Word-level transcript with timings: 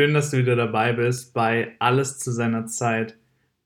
Schön, 0.00 0.14
dass 0.14 0.30
du 0.30 0.38
wieder 0.38 0.56
dabei 0.56 0.94
bist 0.94 1.34
bei 1.34 1.72
Alles 1.78 2.18
zu 2.18 2.32
seiner 2.32 2.64
Zeit, 2.64 3.18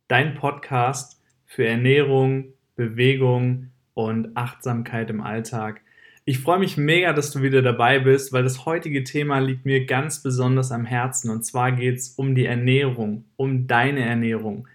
dein 0.09 0.35
Podcast 0.35 1.23
für 1.47 1.65
Ernährung, 1.65 2.47
Bewegung 2.75 3.71
und 3.95 4.37
Achtsamkeit 4.37 5.11
im 5.11 5.21
Alltag. 5.21 5.83
Ich 6.25 6.41
freue 6.41 6.59
mich 6.59 6.77
mega, 6.77 7.13
dass 7.13 7.31
du 7.31 7.43
wieder 7.43 7.63
dabei 7.63 8.01
bist, 8.01 8.33
weil 8.33 8.43
das 8.43 8.67
heutige 8.67 9.05
Thema 9.05 9.39
liegt 9.39 9.65
mir 9.65 9.87
ganz 9.87 10.25
besonders 10.25 10.73
am 10.73 10.85
Herzen. 10.85 11.31
Und 11.31 11.45
zwar 11.45 11.71
geht 11.71 11.99
es 11.99 12.09
um 12.17 12.35
die 12.35 12.47
Ernährung, 12.47 13.27
um 13.37 13.69
deine 13.69 14.01
Ernährung. 14.01 14.67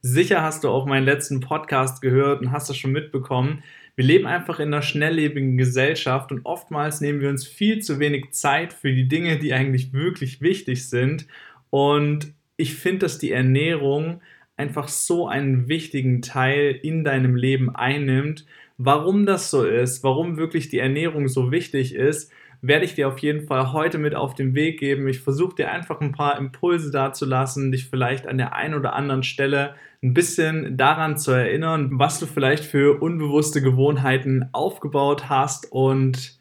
Sicher 0.00 0.40
hast 0.40 0.64
du 0.64 0.70
auch 0.70 0.86
meinen 0.86 1.04
letzten 1.04 1.40
Podcast 1.40 2.00
gehört 2.00 2.40
und 2.40 2.52
hast 2.52 2.70
es 2.70 2.78
schon 2.78 2.90
mitbekommen. 2.90 3.62
Wir 3.94 4.04
leben 4.04 4.26
einfach 4.26 4.58
in 4.58 4.68
einer 4.68 4.82
schnelllebigen 4.82 5.58
Gesellschaft 5.58 6.32
und 6.32 6.46
oftmals 6.46 7.00
nehmen 7.00 7.20
wir 7.20 7.28
uns 7.28 7.46
viel 7.46 7.80
zu 7.80 7.98
wenig 7.98 8.30
Zeit 8.30 8.72
für 8.72 8.92
die 8.92 9.06
Dinge, 9.06 9.38
die 9.38 9.52
eigentlich 9.52 9.92
wirklich 9.92 10.40
wichtig 10.40 10.88
sind. 10.88 11.26
Und 11.68 12.32
ich 12.56 12.74
finde, 12.74 13.00
dass 13.00 13.18
die 13.18 13.32
Ernährung 13.32 14.22
einfach 14.56 14.88
so 14.88 15.28
einen 15.28 15.68
wichtigen 15.68 16.22
Teil 16.22 16.78
in 16.82 17.04
deinem 17.04 17.36
Leben 17.36 17.74
einnimmt. 17.74 18.46
Warum 18.78 19.26
das 19.26 19.50
so 19.50 19.64
ist, 19.64 20.02
warum 20.02 20.36
wirklich 20.36 20.68
die 20.68 20.78
Ernährung 20.78 21.28
so 21.28 21.50
wichtig 21.50 21.94
ist, 21.94 22.32
werde 22.62 22.84
ich 22.84 22.94
dir 22.94 23.08
auf 23.08 23.18
jeden 23.18 23.46
Fall 23.46 23.72
heute 23.72 23.98
mit 23.98 24.14
auf 24.14 24.34
den 24.34 24.54
Weg 24.54 24.78
geben. 24.78 25.08
Ich 25.08 25.20
versuche 25.20 25.56
dir 25.56 25.70
einfach 25.70 26.00
ein 26.00 26.12
paar 26.12 26.38
Impulse 26.38 26.90
dazulassen, 26.90 27.72
dich 27.72 27.86
vielleicht 27.86 28.26
an 28.26 28.38
der 28.38 28.54
einen 28.54 28.74
oder 28.74 28.94
anderen 28.94 29.24
Stelle 29.24 29.74
ein 30.02 30.14
bisschen 30.14 30.76
daran 30.76 31.16
zu 31.16 31.30
erinnern, 31.30 31.90
was 31.92 32.18
du 32.18 32.26
vielleicht 32.26 32.64
für 32.64 33.00
unbewusste 33.00 33.62
Gewohnheiten 33.62 34.48
aufgebaut 34.52 35.28
hast 35.28 35.70
und 35.70 36.38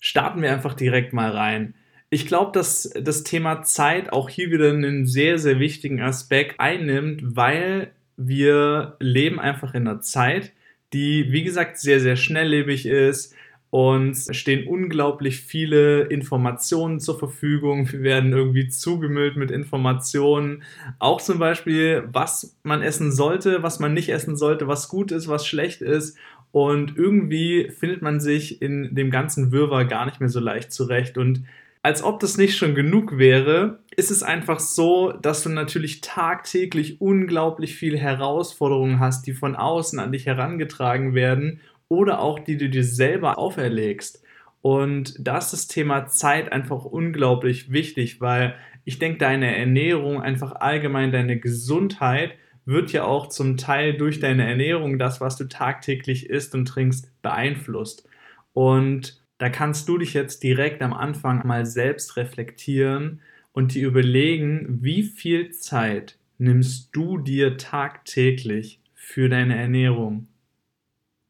starten 0.00 0.40
wir 0.40 0.52
einfach 0.52 0.74
direkt 0.74 1.12
mal 1.12 1.30
rein. 1.30 1.74
Ich 2.08 2.26
glaube, 2.26 2.52
dass 2.52 2.90
das 2.98 3.22
Thema 3.22 3.62
Zeit 3.62 4.12
auch 4.12 4.28
hier 4.30 4.50
wieder 4.50 4.70
einen 4.70 5.06
sehr, 5.06 5.38
sehr 5.38 5.58
wichtigen 5.58 6.00
Aspekt 6.00 6.58
einnimmt, 6.58 7.36
weil 7.36 7.90
wir 8.16 8.96
leben 8.98 9.40
einfach 9.40 9.74
in 9.74 9.86
einer 9.86 10.00
Zeit, 10.00 10.52
die, 10.92 11.32
wie 11.32 11.42
gesagt, 11.42 11.78
sehr, 11.78 12.00
sehr 12.00 12.16
schnelllebig 12.16 12.86
ist. 12.86 13.34
Uns 13.76 14.34
stehen 14.34 14.66
unglaublich 14.66 15.42
viele 15.42 16.04
Informationen 16.04 16.98
zur 16.98 17.18
Verfügung. 17.18 17.92
Wir 17.92 18.00
werden 18.00 18.32
irgendwie 18.32 18.68
zugemüllt 18.68 19.36
mit 19.36 19.50
Informationen. 19.50 20.62
Auch 20.98 21.20
zum 21.20 21.38
Beispiel, 21.38 22.08
was 22.10 22.56
man 22.62 22.80
essen 22.80 23.12
sollte, 23.12 23.62
was 23.62 23.78
man 23.78 23.92
nicht 23.92 24.08
essen 24.08 24.34
sollte, 24.34 24.66
was 24.66 24.88
gut 24.88 25.12
ist, 25.12 25.28
was 25.28 25.46
schlecht 25.46 25.82
ist. 25.82 26.16
Und 26.52 26.96
irgendwie 26.96 27.68
findet 27.68 28.00
man 28.00 28.18
sich 28.18 28.62
in 28.62 28.94
dem 28.94 29.10
ganzen 29.10 29.52
Wirrwarr 29.52 29.84
gar 29.84 30.06
nicht 30.06 30.20
mehr 30.20 30.30
so 30.30 30.40
leicht 30.40 30.72
zurecht. 30.72 31.18
Und 31.18 31.44
als 31.82 32.02
ob 32.02 32.18
das 32.20 32.38
nicht 32.38 32.56
schon 32.56 32.74
genug 32.74 33.18
wäre, 33.18 33.80
ist 33.94 34.10
es 34.10 34.22
einfach 34.22 34.58
so, 34.58 35.12
dass 35.12 35.42
du 35.42 35.50
natürlich 35.50 36.00
tagtäglich 36.00 37.02
unglaublich 37.02 37.76
viele 37.76 37.98
Herausforderungen 37.98 39.00
hast, 39.00 39.26
die 39.26 39.34
von 39.34 39.54
außen 39.54 39.98
an 39.98 40.12
dich 40.12 40.24
herangetragen 40.24 41.14
werden 41.14 41.60
oder 41.88 42.20
auch 42.20 42.38
die 42.38 42.56
du 42.56 42.68
dir 42.68 42.84
selber 42.84 43.38
auferlegst. 43.38 44.22
Und 44.62 45.14
da 45.18 45.38
ist 45.38 45.52
das 45.52 45.68
Thema 45.68 46.06
Zeit 46.06 46.50
einfach 46.52 46.84
unglaublich 46.84 47.70
wichtig, 47.70 48.20
weil 48.20 48.56
ich 48.84 48.98
denke, 48.98 49.18
deine 49.18 49.56
Ernährung, 49.56 50.20
einfach 50.20 50.52
allgemein 50.52 51.12
deine 51.12 51.38
Gesundheit, 51.38 52.34
wird 52.64 52.92
ja 52.92 53.04
auch 53.04 53.28
zum 53.28 53.56
Teil 53.56 53.96
durch 53.96 54.18
deine 54.18 54.46
Ernährung, 54.46 54.98
das, 54.98 55.20
was 55.20 55.36
du 55.36 55.44
tagtäglich 55.44 56.28
isst 56.28 56.54
und 56.54 56.66
trinkst, 56.66 57.10
beeinflusst. 57.22 58.08
Und 58.52 59.22
da 59.38 59.50
kannst 59.50 59.88
du 59.88 59.98
dich 59.98 60.14
jetzt 60.14 60.42
direkt 60.42 60.82
am 60.82 60.92
Anfang 60.92 61.46
mal 61.46 61.64
selbst 61.66 62.16
reflektieren 62.16 63.20
und 63.52 63.74
dir 63.74 63.86
überlegen, 63.86 64.78
wie 64.82 65.02
viel 65.02 65.50
Zeit 65.50 66.18
nimmst 66.38 66.90
du 66.92 67.18
dir 67.18 67.56
tagtäglich 67.56 68.80
für 68.94 69.28
deine 69.28 69.56
Ernährung? 69.56 70.26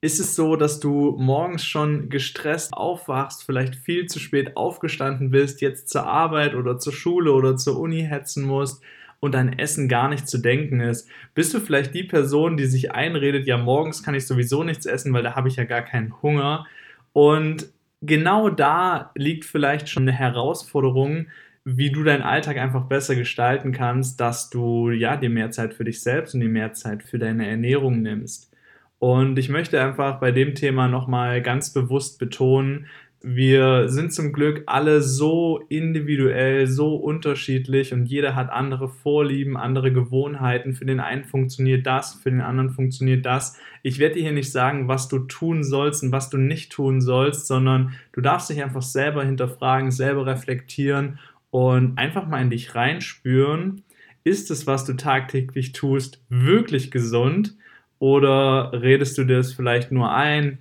Ist 0.07 0.21
es 0.21 0.37
so, 0.37 0.55
dass 0.55 0.79
du 0.79 1.17
morgens 1.19 1.65
schon 1.65 2.11
gestresst 2.11 2.73
aufwachst, 2.73 3.43
vielleicht 3.43 3.75
viel 3.75 4.07
zu 4.07 4.21
spät 4.21 4.57
aufgestanden 4.57 5.33
bist, 5.33 5.61
jetzt 5.61 5.89
zur 5.89 6.07
Arbeit 6.07 6.55
oder 6.55 6.79
zur 6.79 6.93
Schule 6.93 7.33
oder 7.33 7.57
zur 7.57 7.77
Uni 7.81 8.03
hetzen 8.03 8.45
musst 8.45 8.85
und 9.19 9.35
dein 9.35 9.59
Essen 9.59 9.89
gar 9.89 10.09
nicht 10.09 10.29
zu 10.29 10.39
denken 10.39 10.79
ist? 10.79 11.09
Bist 11.35 11.53
du 11.55 11.59
vielleicht 11.59 11.93
die 11.93 12.05
Person, 12.05 12.57
die 12.57 12.67
sich 12.67 12.93
einredet, 12.93 13.49
ja, 13.49 13.59
morgens 13.59 14.05
kann 14.05 14.15
ich 14.15 14.29
sowieso 14.29 14.63
nichts 14.63 14.87
essen, 14.87 15.13
weil 15.13 15.25
da 15.25 15.35
habe 15.35 15.49
ich 15.49 15.57
ja 15.57 15.65
gar 15.65 15.83
keinen 15.83 16.23
Hunger? 16.23 16.69
Und 17.13 17.67
genau 18.01 18.49
da 18.49 19.11
liegt 19.17 19.45
vielleicht 19.45 19.89
schon 19.89 20.05
eine 20.05 20.13
Herausforderung, 20.13 21.27
wie 21.65 21.91
du 21.91 22.05
deinen 22.05 22.23
Alltag 22.23 22.59
einfach 22.59 22.85
besser 22.85 23.17
gestalten 23.17 23.73
kannst, 23.73 24.21
dass 24.21 24.51
du 24.51 24.91
ja 24.91 25.17
dir 25.17 25.31
mehr 25.31 25.51
Zeit 25.51 25.75
für 25.75 25.83
dich 25.83 26.01
selbst 26.01 26.33
und 26.35 26.43
dir 26.43 26.49
mehr 26.49 26.75
Zeit 26.75 27.03
für 27.03 27.19
deine 27.19 27.49
Ernährung 27.49 28.03
nimmst. 28.03 28.53
Und 28.99 29.39
ich 29.39 29.49
möchte 29.49 29.81
einfach 29.81 30.21
bei 30.21 30.33
dem 30.33 30.55
Thema 30.55 30.89
nochmal 30.89 31.43
ganz 31.43 31.73
bewusst 31.73 32.19
betonen, 32.19 32.87
wir 33.29 33.89
sind 33.89 34.13
zum 34.13 34.33
Glück 34.33 34.63
alle 34.67 35.01
so 35.01 35.61
individuell, 35.69 36.69
so 36.69 36.95
unterschiedlich 36.95 37.93
und 37.93 38.07
jeder 38.07 38.37
hat 38.37 38.51
andere 38.51 38.89
Vorlieben, 38.89 39.57
andere 39.57 39.93
Gewohnheiten. 39.93 40.75
Für 40.75 40.85
den 40.85 41.01
einen 41.01 41.25
funktioniert 41.25 41.87
das, 41.87 42.15
für 42.15 42.31
den 42.31 42.41
anderen 42.41 42.71
funktioniert 42.71 43.27
das. 43.27 43.59
Ich 43.83 43.99
werde 43.99 44.15
dir 44.15 44.23
hier 44.23 44.33
nicht 44.33 44.53
sagen, 44.53 44.87
was 44.87 45.09
du 45.09 45.19
tun 45.21 45.65
sollst 45.65 46.05
und 46.05 46.13
was 46.13 46.31
du 46.31 46.37
nicht 46.37 46.71
tun 46.71 47.01
sollst, 47.01 47.49
sondern 47.49 47.95
du 48.13 48.21
darfst 48.21 48.49
dich 48.49 48.63
einfach 48.63 48.83
selber 48.83 49.25
hinterfragen, 49.25 49.91
selber 49.91 50.27
reflektieren 50.27 51.19
und 51.51 51.99
einfach 51.99 52.29
mal 52.29 52.43
in 52.43 52.51
dich 52.51 52.77
reinspüren. 52.77 53.83
Ist 54.23 54.53
es, 54.53 54.69
was 54.69 54.85
du 54.85 54.93
tagtäglich 54.93 55.73
tust, 55.73 56.23
wirklich 56.29 56.93
gesund? 56.93 57.57
Oder 57.99 58.73
redest 58.73 59.19
du 59.19 59.25
dir 59.25 59.39
das 59.39 59.53
vielleicht 59.53 59.93
nur 59.93 60.13
ein? 60.15 60.59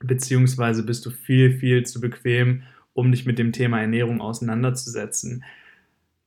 beziehungsweise 0.00 0.84
bist 0.84 1.04
du 1.06 1.10
viel, 1.10 1.52
viel 1.52 1.84
zu 1.84 2.00
bequem, 2.00 2.62
um 2.94 3.10
dich 3.10 3.26
mit 3.26 3.38
dem 3.38 3.52
Thema 3.52 3.80
Ernährung 3.80 4.20
auseinanderzusetzen. 4.20 5.44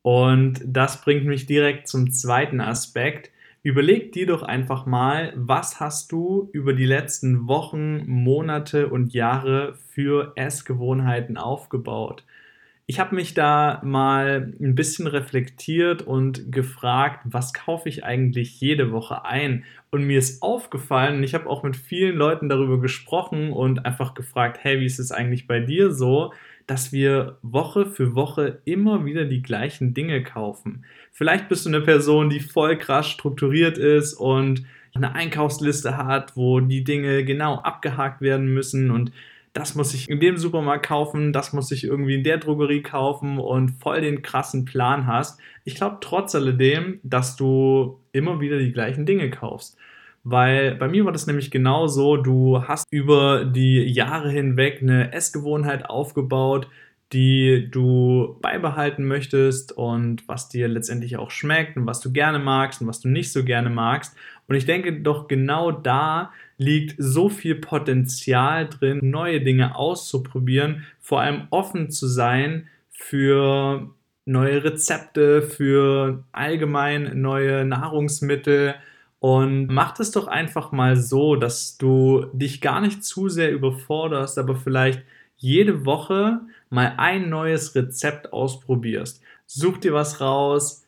Und 0.02 0.62
das 0.66 1.02
bringt 1.02 1.26
mich 1.26 1.46
direkt 1.46 1.88
zum 1.88 2.12
zweiten 2.12 2.60
Aspekt. 2.60 3.32
Überleg 3.64 4.12
dir 4.14 4.26
doch 4.26 4.42
einfach 4.42 4.86
mal, 4.86 5.34
was 5.36 5.80
hast 5.80 6.12
du 6.12 6.50
über 6.54 6.74
die 6.74 6.86
letzten 6.86 7.48
Wochen, 7.48 8.08
Monate 8.08 8.90
und 8.90 9.14
Jahre 9.14 9.76
für 9.90 10.34
Essgewohnheiten 10.36 11.38
aufgebaut? 11.38 12.24
Ich 12.88 13.00
habe 13.00 13.16
mich 13.16 13.34
da 13.34 13.80
mal 13.84 14.54
ein 14.60 14.76
bisschen 14.76 15.08
reflektiert 15.08 16.02
und 16.02 16.52
gefragt, 16.52 17.22
was 17.26 17.54
kaufe 17.54 17.88
ich 17.88 18.04
eigentlich 18.04 18.60
jede 18.60 18.92
Woche 18.92 19.24
ein? 19.26 19.64
Und 19.92 20.04
mir 20.04 20.20
ist 20.20 20.42
aufgefallen, 20.42 21.18
und 21.18 21.24
ich 21.24 21.34
habe 21.34 21.50
auch 21.50 21.64
mit 21.64 21.76
vielen 21.76 22.16
Leuten 22.16 22.50
darüber 22.50 22.82
gesprochen 22.82 23.52
und 23.54 23.86
einfach 23.86 24.14
gefragt, 24.14 24.60
hey, 24.62 24.80
wie 24.80 24.86
ist 24.86 25.00
es 25.00 25.12
eigentlich 25.12 25.48
bei 25.48 25.60
dir 25.60 25.92
so, 25.92 26.34
dass 26.68 26.92
wir 26.92 27.38
Woche 27.42 27.86
für 27.86 28.16
Woche 28.16 28.62
immer 28.66 29.06
wieder 29.06 29.26
die 29.26 29.42
gleichen 29.42 29.94
Dinge 29.94 30.24
kaufen. 30.24 30.86
Vielleicht 31.12 31.50
bist 31.50 31.66
du 31.66 31.70
eine 31.70 31.82
Person, 31.82 32.30
die 32.30 32.40
voll 32.40 32.78
krass 32.78 33.08
strukturiert 33.08 33.78
ist 33.78 34.14
und 34.14 34.64
eine 34.94 35.14
Einkaufsliste 35.14 35.98
hat, 35.98 36.36
wo 36.36 36.60
die 36.60 36.84
Dinge 36.84 37.24
genau 37.26 37.56
abgehakt 37.56 38.22
werden 38.22 38.54
müssen 38.54 38.92
und 38.92 39.12
das 39.54 39.76
muss 39.76 39.94
ich 39.94 40.10
in 40.10 40.20
dem 40.20 40.38
Supermarkt 40.38 40.86
kaufen, 40.86 41.34
das 41.34 41.52
muss 41.52 41.72
ich 41.72 41.84
irgendwie 41.84 42.16
in 42.16 42.24
der 42.24 42.38
Drogerie 42.38 42.82
kaufen 42.82 43.38
und 43.38 43.70
voll 43.70 44.02
den 44.02 44.22
krassen 44.22 44.66
Plan 44.66 45.08
hast. 45.08 45.40
Ich 45.66 45.76
glaube 45.76 45.98
trotz 46.00 46.36
alledem, 46.36 47.00
dass 47.04 47.36
du 47.36 48.00
immer 48.14 48.40
wieder 48.40 48.60
die 48.60 48.72
gleichen 48.72 49.06
Dinge 49.06 49.30
kaufst. 49.30 49.78
Weil 50.24 50.76
bei 50.76 50.88
mir 50.88 51.04
war 51.04 51.12
das 51.12 51.28
nämlich 51.28 51.52
genauso, 51.52 52.16
du 52.16 52.64
hast 52.68 52.86
über 52.92 53.44
die 53.44 53.84
Jahre 53.84 54.30
hinweg 54.30 54.80
eine 54.82 55.12
Essgewohnheit 55.14 55.90
aufgebaut, 55.90 56.68
die 57.12 57.68
du 57.70 58.38
beibehalten 58.42 59.06
möchtest 59.06 59.74
und 59.74 60.26
was 60.28 60.48
dir 60.48 60.68
letztendlich 60.68 61.18
auch 61.18 61.32
schmeckt 61.32 61.76
und 61.76 61.86
was 61.86 62.00
du 62.00 62.12
gerne 62.12 62.40
magst 62.40 62.82
und 62.82 62.88
was 62.88 63.02
du 63.02 63.10
nicht 63.10 63.34
so 63.34 63.44
gerne 63.44 63.70
magst. 63.70 64.16
Und 64.48 64.56
ich 64.56 64.66
denke 64.66 65.02
doch 65.02 65.28
genau 65.28 65.72
da 65.72 66.32
liegt 66.62 66.96
so 67.00 67.28
viel 67.28 67.56
Potenzial 67.56 68.70
drin, 68.70 69.00
neue 69.02 69.42
Dinge 69.42 69.76
auszuprobieren, 69.76 70.86
vor 71.00 71.20
allem 71.20 71.48
offen 71.50 71.90
zu 71.90 72.08
sein 72.08 72.68
für 72.92 73.90
neue 74.26 74.64
Rezepte, 74.64 75.42
für 75.42 76.24
allgemein 76.32 77.20
neue 77.20 77.66
Nahrungsmittel. 77.66 78.76
Und 79.20 79.68
mach 79.68 80.00
es 80.00 80.12
doch 80.12 80.28
einfach 80.28 80.72
mal 80.72 80.98
so, 80.98 81.36
dass 81.36 81.80
du 81.80 82.28
dich 82.32 82.62
gar 82.62 82.80
nicht 82.80 83.04
zu 83.04 83.28
sehr 83.28 83.52
überforderst, 83.52 84.38
aber 84.38 84.56
vielleicht 84.56 85.02
jede 85.38 85.86
Woche 85.88 86.42
mal 86.70 86.94
ein 86.98 87.30
neues 87.30 87.74
Rezept 87.74 88.32
ausprobierst. 88.32 89.24
Such 89.48 89.80
dir 89.80 89.94
was 89.94 90.22
raus, 90.22 90.86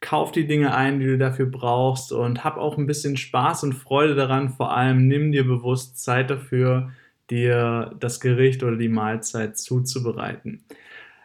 kauf 0.00 0.32
die 0.32 0.46
Dinge 0.46 0.74
ein, 0.74 1.00
die 1.00 1.06
du 1.06 1.18
dafür 1.18 1.46
brauchst 1.46 2.12
und 2.12 2.44
hab 2.44 2.56
auch 2.58 2.78
ein 2.78 2.86
bisschen 2.86 3.16
Spaß 3.16 3.64
und 3.64 3.74
Freude 3.74 4.14
daran. 4.14 4.50
Vor 4.50 4.76
allem 4.76 5.08
nimm 5.08 5.32
dir 5.32 5.44
bewusst 5.44 6.02
Zeit 6.02 6.30
dafür, 6.30 6.90
dir 7.30 7.94
das 7.98 8.20
Gericht 8.20 8.62
oder 8.62 8.76
die 8.76 8.88
Mahlzeit 8.88 9.56
zuzubereiten. 9.58 10.62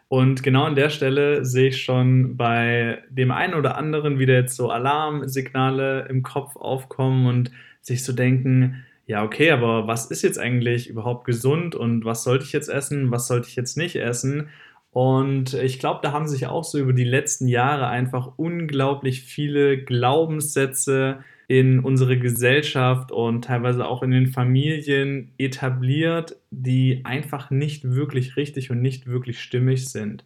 Und 0.08 0.42
genau 0.42 0.64
an 0.64 0.74
der 0.74 0.90
Stelle 0.90 1.44
sehe 1.44 1.68
ich 1.68 1.82
schon 1.82 2.36
bei 2.36 3.02
dem 3.08 3.30
einen 3.30 3.54
oder 3.54 3.78
anderen 3.78 4.18
wieder 4.18 4.34
jetzt 4.34 4.56
so 4.56 4.68
Alarmsignale 4.68 6.06
im 6.10 6.22
Kopf 6.22 6.56
aufkommen 6.56 7.26
und 7.26 7.50
sich 7.80 8.04
so 8.04 8.12
denken, 8.12 8.84
ja, 9.06 9.24
okay, 9.24 9.50
aber 9.50 9.86
was 9.86 10.10
ist 10.10 10.22
jetzt 10.22 10.38
eigentlich 10.38 10.88
überhaupt 10.88 11.24
gesund 11.24 11.74
und 11.74 12.04
was 12.04 12.24
sollte 12.24 12.44
ich 12.44 12.52
jetzt 12.52 12.68
essen, 12.68 13.10
was 13.10 13.26
sollte 13.26 13.48
ich 13.48 13.56
jetzt 13.56 13.76
nicht 13.76 13.96
essen? 13.96 14.48
Und 14.92 15.54
ich 15.54 15.78
glaube, 15.78 16.00
da 16.02 16.12
haben 16.12 16.28
sich 16.28 16.46
auch 16.46 16.64
so 16.64 16.78
über 16.78 16.92
die 16.92 17.04
letzten 17.04 17.48
Jahre 17.48 17.88
einfach 17.88 18.32
unglaublich 18.36 19.22
viele 19.22 19.82
Glaubenssätze 19.82 21.24
in 21.48 21.80
unsere 21.80 22.18
Gesellschaft 22.18 23.10
und 23.10 23.44
teilweise 23.46 23.86
auch 23.86 24.02
in 24.02 24.10
den 24.10 24.26
Familien 24.26 25.32
etabliert, 25.38 26.36
die 26.50 27.00
einfach 27.04 27.50
nicht 27.50 27.84
wirklich 27.84 28.36
richtig 28.36 28.70
und 28.70 28.82
nicht 28.82 29.06
wirklich 29.06 29.40
stimmig 29.40 29.88
sind. 29.88 30.24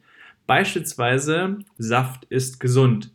Beispielsweise 0.49 1.59
Saft 1.79 2.25
ist 2.25 2.59
gesund. 2.59 3.13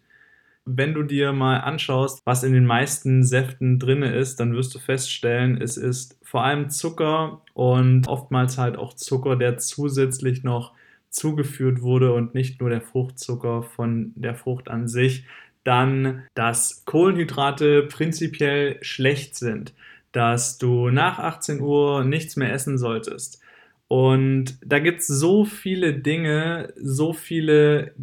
Wenn 0.63 0.93
du 0.93 1.03
dir 1.03 1.33
mal 1.33 1.59
anschaust, 1.59 2.21
was 2.23 2.43
in 2.43 2.53
den 2.53 2.65
meisten 2.65 3.23
Säften 3.23 3.77
drin 3.77 4.03
ist, 4.03 4.39
dann 4.39 4.53
wirst 4.53 4.73
du 4.73 4.79
feststellen, 4.79 5.59
es 5.61 5.75
ist 5.75 6.17
vor 6.23 6.43
allem 6.43 6.69
Zucker 6.69 7.41
und 7.53 8.07
oftmals 8.07 8.57
halt 8.57 8.77
auch 8.77 8.93
Zucker, 8.93 9.35
der 9.35 9.57
zusätzlich 9.57 10.43
noch 10.43 10.73
zugeführt 11.11 11.81
wurde 11.81 12.13
und 12.13 12.33
nicht 12.33 12.59
nur 12.59 12.69
der 12.69 12.81
Fruchtzucker 12.81 13.63
von 13.63 14.13
der 14.15 14.35
Frucht 14.35 14.69
an 14.69 14.87
sich. 14.87 15.25
Dann, 15.63 16.23
dass 16.33 16.83
Kohlenhydrate 16.85 17.83
prinzipiell 17.83 18.77
schlecht 18.81 19.35
sind, 19.35 19.73
dass 20.11 20.57
du 20.57 20.89
nach 20.89 21.19
18 21.19 21.61
Uhr 21.61 22.03
nichts 22.03 22.35
mehr 22.35 22.51
essen 22.51 22.77
solltest. 22.77 23.41
Und 23.87 24.57
da 24.65 24.79
gibt 24.79 25.01
es 25.01 25.07
so 25.07 25.45
viele 25.45 25.93
Dinge, 25.93 26.73
so 26.77 27.13
viele 27.13 27.93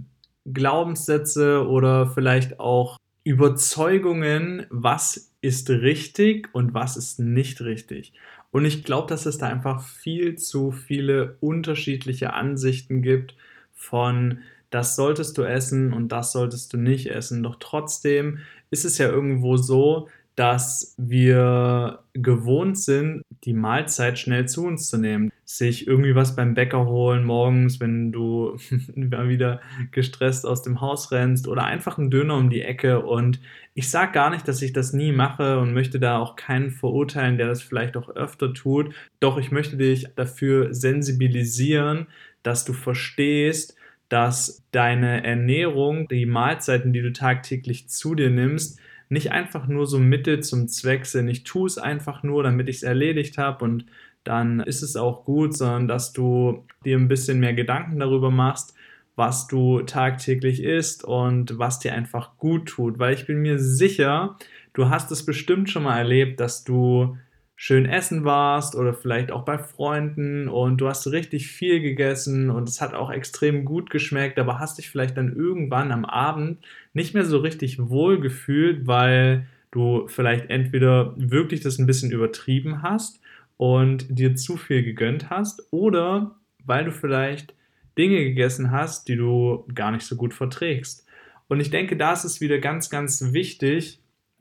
Glaubenssätze 0.44 1.66
oder 1.66 2.06
vielleicht 2.06 2.60
auch 2.60 2.98
Überzeugungen, 3.24 4.66
was 4.70 5.32
ist 5.40 5.70
richtig 5.70 6.48
und 6.52 6.74
was 6.74 6.96
ist 6.96 7.18
nicht 7.20 7.60
richtig. 7.60 8.12
Und 8.50 8.64
ich 8.64 8.84
glaube, 8.84 9.08
dass 9.08 9.26
es 9.26 9.38
da 9.38 9.48
einfach 9.48 9.82
viel 9.82 10.36
zu 10.36 10.70
viele 10.72 11.36
unterschiedliche 11.40 12.32
Ansichten 12.32 13.02
gibt 13.02 13.34
von 13.74 14.40
das 14.70 14.96
solltest 14.96 15.38
du 15.38 15.42
essen 15.44 15.92
und 15.92 16.12
das 16.12 16.32
solltest 16.32 16.72
du 16.72 16.76
nicht 16.76 17.06
essen. 17.06 17.42
Doch 17.42 17.56
trotzdem 17.58 18.38
ist 18.70 18.84
es 18.84 18.98
ja 18.98 19.08
irgendwo 19.08 19.56
so, 19.56 20.08
dass 20.34 20.94
wir 20.98 22.00
gewohnt 22.12 22.78
sind, 22.78 23.22
die 23.44 23.54
Mahlzeit 23.54 24.18
schnell 24.18 24.46
zu 24.46 24.66
uns 24.66 24.88
zu 24.88 24.98
nehmen. 24.98 25.32
Sich 25.44 25.86
irgendwie 25.88 26.14
was 26.14 26.36
beim 26.36 26.54
Bäcker 26.54 26.86
holen 26.86 27.24
morgens, 27.24 27.80
wenn 27.80 28.12
du 28.12 28.56
wieder 28.94 29.60
gestresst 29.90 30.46
aus 30.46 30.62
dem 30.62 30.80
Haus 30.80 31.10
rennst 31.10 31.48
oder 31.48 31.64
einfach 31.64 31.98
einen 31.98 32.10
Döner 32.10 32.36
um 32.36 32.50
die 32.50 32.62
Ecke. 32.62 33.00
Und 33.00 33.40
ich 33.78 33.90
sage 33.90 34.10
gar 34.10 34.30
nicht, 34.30 34.48
dass 34.48 34.60
ich 34.60 34.72
das 34.72 34.92
nie 34.92 35.12
mache 35.12 35.60
und 35.60 35.72
möchte 35.72 36.00
da 36.00 36.18
auch 36.18 36.34
keinen 36.34 36.72
verurteilen, 36.72 37.38
der 37.38 37.46
das 37.46 37.62
vielleicht 37.62 37.96
auch 37.96 38.08
öfter 38.08 38.52
tut. 38.52 38.92
Doch 39.20 39.38
ich 39.38 39.52
möchte 39.52 39.76
dich 39.76 40.08
dafür 40.16 40.74
sensibilisieren, 40.74 42.08
dass 42.42 42.64
du 42.64 42.72
verstehst, 42.72 43.76
dass 44.08 44.64
deine 44.72 45.22
Ernährung, 45.22 46.08
die 46.08 46.26
Mahlzeiten, 46.26 46.92
die 46.92 47.02
du 47.02 47.12
tagtäglich 47.12 47.88
zu 47.88 48.16
dir 48.16 48.30
nimmst, 48.30 48.80
nicht 49.10 49.30
einfach 49.30 49.68
nur 49.68 49.86
so 49.86 50.00
Mittel 50.00 50.40
zum 50.40 50.66
Zweck 50.66 51.06
sind. 51.06 51.28
Ich 51.28 51.44
tue 51.44 51.68
es 51.68 51.78
einfach 51.78 52.24
nur, 52.24 52.42
damit 52.42 52.68
ich 52.68 52.78
es 52.78 52.82
erledigt 52.82 53.38
habe 53.38 53.64
und 53.64 53.86
dann 54.24 54.58
ist 54.58 54.82
es 54.82 54.96
auch 54.96 55.24
gut, 55.24 55.56
sondern 55.56 55.86
dass 55.86 56.12
du 56.12 56.66
dir 56.84 56.98
ein 56.98 57.06
bisschen 57.06 57.38
mehr 57.38 57.54
Gedanken 57.54 58.00
darüber 58.00 58.32
machst, 58.32 58.74
was 59.18 59.48
du 59.48 59.80
tagtäglich 59.82 60.62
isst 60.62 61.04
und 61.04 61.58
was 61.58 61.80
dir 61.80 61.92
einfach 61.92 62.38
gut 62.38 62.68
tut. 62.68 63.00
Weil 63.00 63.14
ich 63.14 63.26
bin 63.26 63.42
mir 63.42 63.58
sicher, 63.58 64.38
du 64.74 64.88
hast 64.90 65.10
es 65.10 65.26
bestimmt 65.26 65.68
schon 65.68 65.82
mal 65.82 65.98
erlebt, 65.98 66.38
dass 66.38 66.62
du 66.62 67.18
schön 67.56 67.84
essen 67.84 68.24
warst 68.24 68.76
oder 68.76 68.94
vielleicht 68.94 69.32
auch 69.32 69.44
bei 69.44 69.58
Freunden 69.58 70.48
und 70.48 70.80
du 70.80 70.86
hast 70.86 71.10
richtig 71.10 71.48
viel 71.48 71.80
gegessen 71.80 72.48
und 72.48 72.68
es 72.68 72.80
hat 72.80 72.94
auch 72.94 73.10
extrem 73.10 73.64
gut 73.64 73.90
geschmeckt, 73.90 74.38
aber 74.38 74.60
hast 74.60 74.78
dich 74.78 74.88
vielleicht 74.88 75.16
dann 75.16 75.34
irgendwann 75.34 75.90
am 75.90 76.04
Abend 76.04 76.64
nicht 76.92 77.14
mehr 77.14 77.24
so 77.24 77.38
richtig 77.38 77.90
wohl 77.90 78.20
gefühlt, 78.20 78.86
weil 78.86 79.48
du 79.72 80.06
vielleicht 80.06 80.48
entweder 80.48 81.14
wirklich 81.16 81.60
das 81.60 81.80
ein 81.80 81.86
bisschen 81.86 82.12
übertrieben 82.12 82.82
hast 82.82 83.20
und 83.56 84.06
dir 84.16 84.36
zu 84.36 84.56
viel 84.56 84.84
gegönnt 84.84 85.28
hast 85.28 85.66
oder 85.72 86.36
weil 86.64 86.84
du 86.84 86.92
vielleicht 86.92 87.57
Dinge 87.98 88.22
gegessen 88.24 88.70
hast, 88.70 89.08
die 89.08 89.16
du 89.16 89.66
gar 89.74 89.90
nicht 89.90 90.06
so 90.06 90.16
gut 90.16 90.32
verträgst. 90.32 91.04
Und 91.48 91.60
ich 91.60 91.70
denke, 91.70 91.96
da 91.96 92.12
ist 92.12 92.24
es 92.24 92.40
wieder 92.40 92.58
ganz, 92.58 92.90
ganz 92.90 93.32
wichtig, 93.32 94.00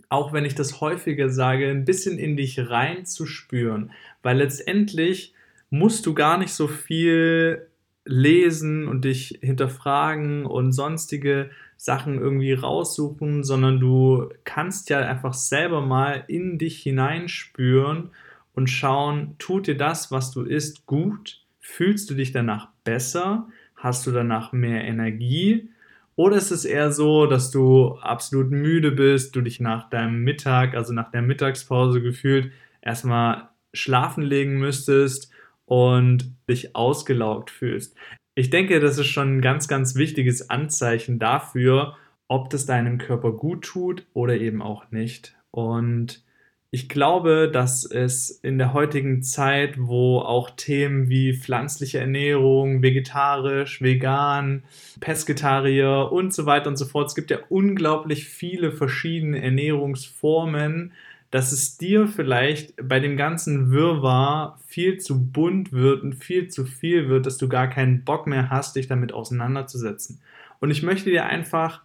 auch 0.10 0.32
wenn 0.32 0.46
ich 0.46 0.56
das 0.56 0.80
häufiger 0.80 1.30
sage, 1.30 1.70
ein 1.70 1.86
bisschen 1.86 2.18
in 2.18 2.38
dich 2.38 2.70
reinzuspüren, 2.70 3.92
weil 4.24 4.38
letztendlich 4.38 5.34
musst 5.70 6.06
du 6.06 6.14
gar 6.14 6.38
nicht 6.38 6.54
so 6.54 6.68
viel 6.68 7.68
lesen 8.06 8.88
und 8.88 9.04
dich 9.04 9.40
hinterfragen 9.42 10.46
und 10.46 10.72
sonstige 10.72 11.50
Sachen 11.76 12.20
irgendwie 12.20 12.54
raussuchen, 12.54 13.44
sondern 13.44 13.80
du 13.80 14.30
kannst 14.46 14.90
ja 14.90 15.00
einfach 15.00 15.34
selber 15.34 15.82
mal 15.82 16.24
in 16.28 16.58
dich 16.58 16.82
hineinspüren 16.82 18.12
und 18.54 18.70
schauen, 18.70 19.36
tut 19.40 19.68
dir 19.68 19.78
das, 19.78 20.10
was 20.10 20.32
du 20.32 20.44
isst, 20.44 20.86
gut? 20.86 21.44
Fühlst 21.70 22.10
du 22.10 22.16
dich 22.16 22.32
danach 22.32 22.70
besser? 22.86 23.50
Hast 23.76 24.08
du 24.08 24.12
danach 24.12 24.54
mehr 24.54 24.86
Energie? 24.86 25.70
Oder 26.16 26.38
ist 26.38 26.50
es 26.50 26.64
eher 26.64 26.92
so, 26.94 27.28
dass 27.28 27.52
du 27.52 27.98
absolut 28.00 28.50
müde 28.52 28.92
bist, 28.92 29.36
du 29.36 29.42
dich 29.42 29.60
nach 29.60 29.90
deinem 29.90 30.24
Mittag, 30.24 30.76
also 30.76 30.94
nach 30.94 31.12
der 31.12 31.22
Mittagspause 31.22 32.02
gefühlt, 32.02 32.52
erstmal 32.82 33.50
schlafen 33.74 34.24
legen 34.24 34.58
müsstest 34.58 35.30
und 35.66 36.34
dich 36.50 36.74
ausgelaugt 36.74 37.52
fühlst? 37.52 37.96
Ich 38.34 38.50
denke, 38.50 38.80
das 38.80 38.98
ist 38.98 39.08
schon 39.08 39.38
ein 39.38 39.42
ganz, 39.42 39.68
ganz 39.68 39.96
wichtiges 39.96 40.50
Anzeichen 40.50 41.20
dafür, 41.20 41.98
ob 42.30 42.50
das 42.50 42.66
deinem 42.66 42.98
Körper 42.98 43.34
gut 43.34 43.66
tut 43.66 44.08
oder 44.14 44.38
eben 44.38 44.62
auch 44.62 44.90
nicht. 44.90 45.36
Und 45.52 46.24
ich 46.70 46.90
glaube, 46.90 47.50
dass 47.52 47.86
es 47.86 48.30
in 48.30 48.58
der 48.58 48.74
heutigen 48.74 49.24
Zeit, 49.24 49.76
wo 49.78 50.20
auch 50.20 50.50
Themen 50.50 51.08
wie 51.08 51.34
pflanzliche 51.34 52.00
Ernährung, 52.00 52.82
vegetarisch, 52.82 53.82
vegan, 53.82 54.64
Pesketarier 55.00 56.12
und 56.12 56.34
so 56.34 56.46
weiter 56.46 56.68
und 56.68 56.76
so 56.76 56.86
fort, 56.86 57.08
es 57.08 57.16
gibt 57.16 57.32
ja 57.32 57.40
unglaublich 57.48 58.26
viele 58.26 58.74
verschiedene 58.74 59.42
Ernährungsformen, 59.42 60.92
dass 61.32 61.54
es 61.54 61.78
dir 61.78 62.08
vielleicht 62.08 62.74
bei 62.82 63.00
dem 63.00 63.16
ganzen 63.16 63.72
Wirrwarr 63.72 64.60
viel 64.66 64.98
zu 64.98 65.32
bunt 65.32 65.72
wird 65.72 66.04
und 66.04 66.16
viel 66.16 66.50
zu 66.50 66.66
viel 66.66 67.08
wird, 67.08 67.26
dass 67.26 67.38
du 67.38 67.48
gar 67.48 67.70
keinen 67.70 68.04
Bock 68.04 68.28
mehr 68.28 68.50
hast, 68.50 68.76
dich 68.76 68.88
damit 68.88 69.14
auseinanderzusetzen. 69.14 70.22
Und 70.60 70.72
ich 70.72 70.84
möchte 70.84 71.10
dir 71.10 71.26
einfach 71.28 71.82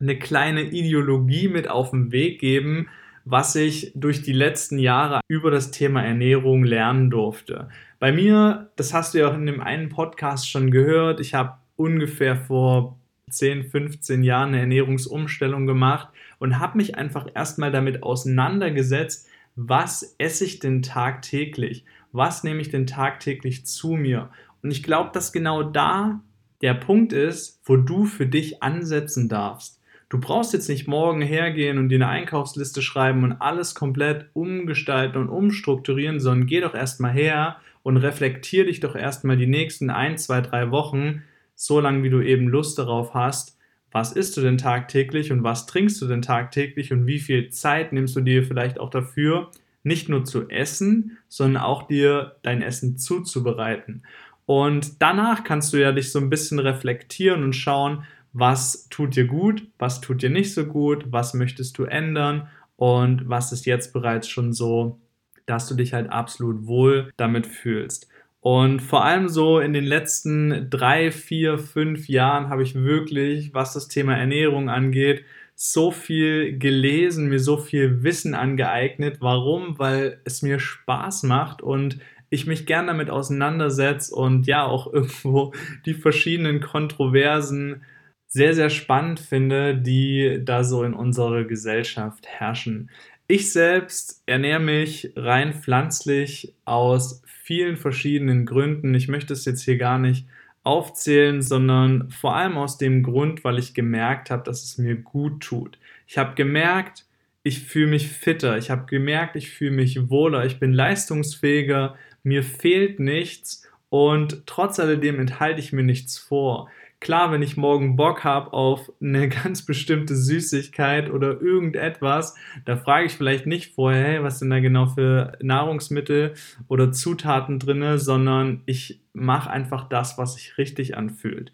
eine 0.00 0.18
kleine 0.18 0.62
Ideologie 0.62 1.48
mit 1.48 1.68
auf 1.68 1.90
den 1.90 2.10
Weg 2.12 2.40
geben, 2.40 2.88
was 3.26 3.56
ich 3.56 3.90
durch 3.96 4.22
die 4.22 4.32
letzten 4.32 4.78
Jahre 4.78 5.20
über 5.26 5.50
das 5.50 5.72
Thema 5.72 6.00
Ernährung 6.02 6.62
lernen 6.62 7.10
durfte. 7.10 7.68
Bei 7.98 8.12
mir, 8.12 8.70
das 8.76 8.94
hast 8.94 9.12
du 9.12 9.18
ja 9.18 9.28
auch 9.28 9.34
in 9.34 9.46
dem 9.46 9.60
einen 9.60 9.88
Podcast 9.88 10.48
schon 10.48 10.70
gehört, 10.70 11.18
ich 11.18 11.34
habe 11.34 11.58
ungefähr 11.74 12.36
vor 12.36 12.96
10, 13.28 13.64
15 13.64 14.22
Jahren 14.22 14.50
eine 14.50 14.60
Ernährungsumstellung 14.60 15.66
gemacht 15.66 16.08
und 16.38 16.60
habe 16.60 16.76
mich 16.76 16.96
einfach 16.96 17.26
erstmal 17.34 17.72
damit 17.72 18.04
auseinandergesetzt, 18.04 19.28
was 19.56 20.14
esse 20.18 20.44
ich 20.44 20.60
denn 20.60 20.82
tagtäglich? 20.82 21.84
Was 22.12 22.44
nehme 22.44 22.60
ich 22.60 22.70
denn 22.70 22.86
tagtäglich 22.86 23.66
zu 23.66 23.94
mir? 23.94 24.30
Und 24.62 24.70
ich 24.70 24.84
glaube, 24.84 25.10
dass 25.12 25.32
genau 25.32 25.64
da 25.64 26.20
der 26.60 26.74
Punkt 26.74 27.12
ist, 27.12 27.60
wo 27.64 27.76
du 27.76 28.04
für 28.04 28.26
dich 28.26 28.62
ansetzen 28.62 29.28
darfst. 29.28 29.80
Du 30.08 30.20
brauchst 30.20 30.52
jetzt 30.52 30.68
nicht 30.68 30.86
morgen 30.86 31.20
hergehen 31.20 31.78
und 31.78 31.88
dir 31.88 31.96
eine 31.96 32.08
Einkaufsliste 32.08 32.80
schreiben 32.80 33.24
und 33.24 33.32
alles 33.32 33.74
komplett 33.74 34.26
umgestalten 34.34 35.18
und 35.18 35.28
umstrukturieren, 35.28 36.20
sondern 36.20 36.46
geh 36.46 36.60
doch 36.60 36.74
erstmal 36.74 37.12
her 37.12 37.56
und 37.82 37.96
reflektier 37.96 38.66
dich 38.66 38.78
doch 38.78 38.94
erstmal 38.94 39.36
die 39.36 39.48
nächsten 39.48 39.90
ein, 39.90 40.16
zwei, 40.16 40.40
drei 40.40 40.70
Wochen, 40.70 41.22
so 41.56 41.80
lange 41.80 42.04
wie 42.04 42.10
du 42.10 42.20
eben 42.20 42.46
Lust 42.46 42.78
darauf 42.78 43.14
hast. 43.14 43.58
Was 43.90 44.12
isst 44.12 44.36
du 44.36 44.42
denn 44.42 44.58
tagtäglich 44.58 45.32
und 45.32 45.42
was 45.42 45.66
trinkst 45.66 46.00
du 46.00 46.06
denn 46.06 46.22
tagtäglich 46.22 46.92
und 46.92 47.06
wie 47.06 47.18
viel 47.18 47.48
Zeit 47.50 47.92
nimmst 47.92 48.14
du 48.14 48.20
dir 48.20 48.44
vielleicht 48.44 48.78
auch 48.78 48.90
dafür, 48.90 49.50
nicht 49.82 50.08
nur 50.08 50.24
zu 50.24 50.48
essen, 50.48 51.18
sondern 51.28 51.62
auch 51.62 51.88
dir 51.88 52.36
dein 52.42 52.62
Essen 52.62 52.98
zuzubereiten. 52.98 54.02
Und 54.44 55.02
danach 55.02 55.42
kannst 55.42 55.72
du 55.72 55.78
ja 55.78 55.90
dich 55.92 56.12
so 56.12 56.20
ein 56.20 56.30
bisschen 56.30 56.60
reflektieren 56.60 57.42
und 57.42 57.54
schauen, 57.54 58.04
was 58.38 58.88
tut 58.90 59.16
dir 59.16 59.26
gut, 59.26 59.66
was 59.78 60.00
tut 60.00 60.22
dir 60.22 60.30
nicht 60.30 60.52
so 60.52 60.66
gut, 60.66 61.06
was 61.10 61.32
möchtest 61.32 61.78
du 61.78 61.84
ändern 61.84 62.48
und 62.76 63.28
was 63.28 63.52
ist 63.52 63.64
jetzt 63.64 63.92
bereits 63.94 64.28
schon 64.28 64.52
so, 64.52 65.00
dass 65.46 65.68
du 65.68 65.74
dich 65.74 65.94
halt 65.94 66.10
absolut 66.10 66.66
wohl 66.66 67.12
damit 67.16 67.46
fühlst. 67.46 68.08
Und 68.40 68.80
vor 68.80 69.04
allem 69.04 69.28
so 69.28 69.58
in 69.58 69.72
den 69.72 69.84
letzten 69.84 70.68
drei, 70.68 71.10
vier, 71.10 71.58
fünf 71.58 72.08
Jahren 72.08 72.48
habe 72.48 72.62
ich 72.62 72.74
wirklich, 72.74 73.54
was 73.54 73.72
das 73.72 73.88
Thema 73.88 74.14
Ernährung 74.16 74.68
angeht, 74.68 75.24
so 75.54 75.90
viel 75.90 76.58
gelesen, 76.58 77.28
mir 77.28 77.40
so 77.40 77.56
viel 77.56 78.02
Wissen 78.02 78.34
angeeignet. 78.34 79.16
Warum? 79.20 79.78
Weil 79.78 80.20
es 80.24 80.42
mir 80.42 80.60
Spaß 80.60 81.22
macht 81.22 81.62
und 81.62 81.98
ich 82.28 82.46
mich 82.46 82.66
gern 82.66 82.86
damit 82.86 83.08
auseinandersetze 83.08 84.14
und 84.14 84.46
ja 84.46 84.64
auch 84.64 84.92
irgendwo 84.92 85.52
die 85.86 85.94
verschiedenen 85.94 86.60
Kontroversen 86.60 87.82
sehr, 88.28 88.54
sehr 88.54 88.70
spannend 88.70 89.20
finde, 89.20 89.76
die 89.76 90.40
da 90.44 90.64
so 90.64 90.82
in 90.82 90.94
unserer 90.94 91.44
Gesellschaft 91.44 92.26
herrschen. 92.26 92.90
Ich 93.28 93.52
selbst 93.52 94.22
ernähre 94.26 94.60
mich 94.60 95.12
rein 95.16 95.54
pflanzlich 95.54 96.54
aus 96.64 97.22
vielen 97.26 97.76
verschiedenen 97.76 98.46
Gründen. 98.46 98.94
Ich 98.94 99.08
möchte 99.08 99.32
es 99.32 99.44
jetzt 99.44 99.62
hier 99.62 99.78
gar 99.78 99.98
nicht 99.98 100.26
aufzählen, 100.62 101.42
sondern 101.42 102.10
vor 102.10 102.34
allem 102.34 102.56
aus 102.56 102.76
dem 102.78 103.02
Grund, 103.02 103.44
weil 103.44 103.58
ich 103.58 103.74
gemerkt 103.74 104.30
habe, 104.30 104.42
dass 104.42 104.64
es 104.64 104.78
mir 104.78 104.96
gut 104.96 105.40
tut. 105.42 105.78
Ich 106.06 106.18
habe 106.18 106.34
gemerkt, 106.34 107.06
ich 107.44 107.60
fühle 107.60 107.86
mich 107.86 108.08
fitter. 108.08 108.58
Ich 108.58 108.70
habe 108.70 108.86
gemerkt, 108.86 109.36
ich 109.36 109.50
fühle 109.50 109.70
mich 109.70 110.10
wohler. 110.10 110.44
Ich 110.44 110.58
bin 110.58 110.72
leistungsfähiger. 110.72 111.96
Mir 112.24 112.42
fehlt 112.42 112.98
nichts 112.98 113.68
und 113.88 114.42
trotz 114.46 114.80
alledem 114.80 115.20
enthalte 115.20 115.60
ich 115.60 115.72
mir 115.72 115.84
nichts 115.84 116.18
vor. 116.18 116.68
Klar, 117.06 117.30
wenn 117.30 117.40
ich 117.40 117.56
morgen 117.56 117.94
Bock 117.94 118.24
habe 118.24 118.52
auf 118.52 118.90
eine 119.00 119.28
ganz 119.44 119.64
bestimmte 119.64 120.16
Süßigkeit 120.16 121.08
oder 121.08 121.40
irgendetwas, 121.40 122.34
da 122.64 122.76
frage 122.76 123.06
ich 123.06 123.12
vielleicht 123.12 123.46
nicht 123.46 123.76
vorher, 123.76 124.04
hey, 124.04 124.22
was 124.24 124.40
sind 124.40 124.50
da 124.50 124.58
genau 124.58 124.86
für 124.86 125.38
Nahrungsmittel 125.40 126.34
oder 126.66 126.90
Zutaten 126.90 127.60
drin, 127.60 127.96
sondern 127.98 128.62
ich 128.66 129.02
mache 129.12 129.48
einfach 129.48 129.88
das, 129.88 130.18
was 130.18 130.34
sich 130.34 130.58
richtig 130.58 130.96
anfühlt. 130.96 131.52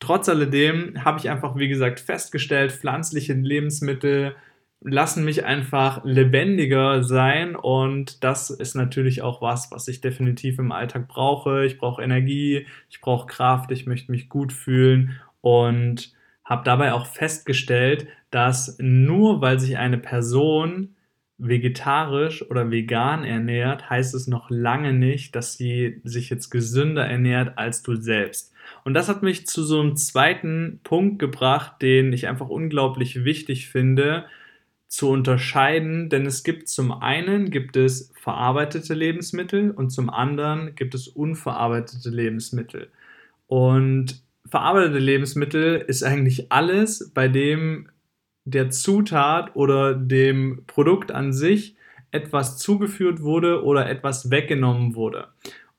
Trotz 0.00 0.30
alledem 0.30 1.04
habe 1.04 1.18
ich 1.18 1.28
einfach, 1.28 1.54
wie 1.54 1.68
gesagt, 1.68 2.00
festgestellt, 2.00 2.72
pflanzliche 2.72 3.34
Lebensmittel 3.34 4.34
lassen 4.84 5.24
mich 5.24 5.44
einfach 5.44 6.04
lebendiger 6.04 7.02
sein 7.02 7.56
und 7.56 8.22
das 8.22 8.50
ist 8.50 8.74
natürlich 8.74 9.22
auch 9.22 9.40
was, 9.40 9.70
was 9.70 9.88
ich 9.88 10.02
definitiv 10.02 10.58
im 10.58 10.72
Alltag 10.72 11.08
brauche. 11.08 11.64
Ich 11.64 11.78
brauche 11.78 12.02
Energie, 12.02 12.66
ich 12.90 13.00
brauche 13.00 13.26
Kraft, 13.26 13.70
ich 13.70 13.86
möchte 13.86 14.12
mich 14.12 14.28
gut 14.28 14.52
fühlen 14.52 15.18
und 15.40 16.12
habe 16.44 16.64
dabei 16.64 16.92
auch 16.92 17.06
festgestellt, 17.06 18.06
dass 18.30 18.76
nur 18.78 19.40
weil 19.40 19.58
sich 19.58 19.78
eine 19.78 19.98
Person 19.98 20.94
vegetarisch 21.38 22.48
oder 22.48 22.70
vegan 22.70 23.24
ernährt, 23.24 23.88
heißt 23.90 24.14
es 24.14 24.26
noch 24.26 24.50
lange 24.50 24.92
nicht, 24.92 25.34
dass 25.34 25.54
sie 25.54 26.00
sich 26.04 26.30
jetzt 26.30 26.50
gesünder 26.50 27.06
ernährt 27.06 27.58
als 27.58 27.82
du 27.82 27.96
selbst. 27.96 28.52
Und 28.84 28.94
das 28.94 29.08
hat 29.08 29.22
mich 29.22 29.46
zu 29.46 29.62
so 29.64 29.80
einem 29.80 29.96
zweiten 29.96 30.80
Punkt 30.84 31.18
gebracht, 31.18 31.82
den 31.82 32.12
ich 32.12 32.28
einfach 32.28 32.48
unglaublich 32.48 33.24
wichtig 33.24 33.68
finde, 33.68 34.26
zu 34.94 35.10
unterscheiden, 35.10 36.08
denn 36.08 36.24
es 36.24 36.44
gibt 36.44 36.68
zum 36.68 36.92
einen 36.92 37.50
gibt 37.50 37.76
es 37.76 38.12
verarbeitete 38.14 38.94
Lebensmittel 38.94 39.72
und 39.72 39.90
zum 39.90 40.08
anderen 40.08 40.76
gibt 40.76 40.94
es 40.94 41.08
unverarbeitete 41.08 42.10
Lebensmittel. 42.10 42.90
Und 43.48 44.22
verarbeitete 44.46 45.00
Lebensmittel 45.00 45.84
ist 45.86 46.04
eigentlich 46.04 46.52
alles, 46.52 47.10
bei 47.12 47.26
dem 47.26 47.88
der 48.44 48.70
Zutat 48.70 49.56
oder 49.56 49.94
dem 49.94 50.62
Produkt 50.68 51.10
an 51.10 51.32
sich 51.32 51.76
etwas 52.12 52.58
zugeführt 52.58 53.20
wurde 53.20 53.64
oder 53.64 53.90
etwas 53.90 54.30
weggenommen 54.30 54.94
wurde. 54.94 55.26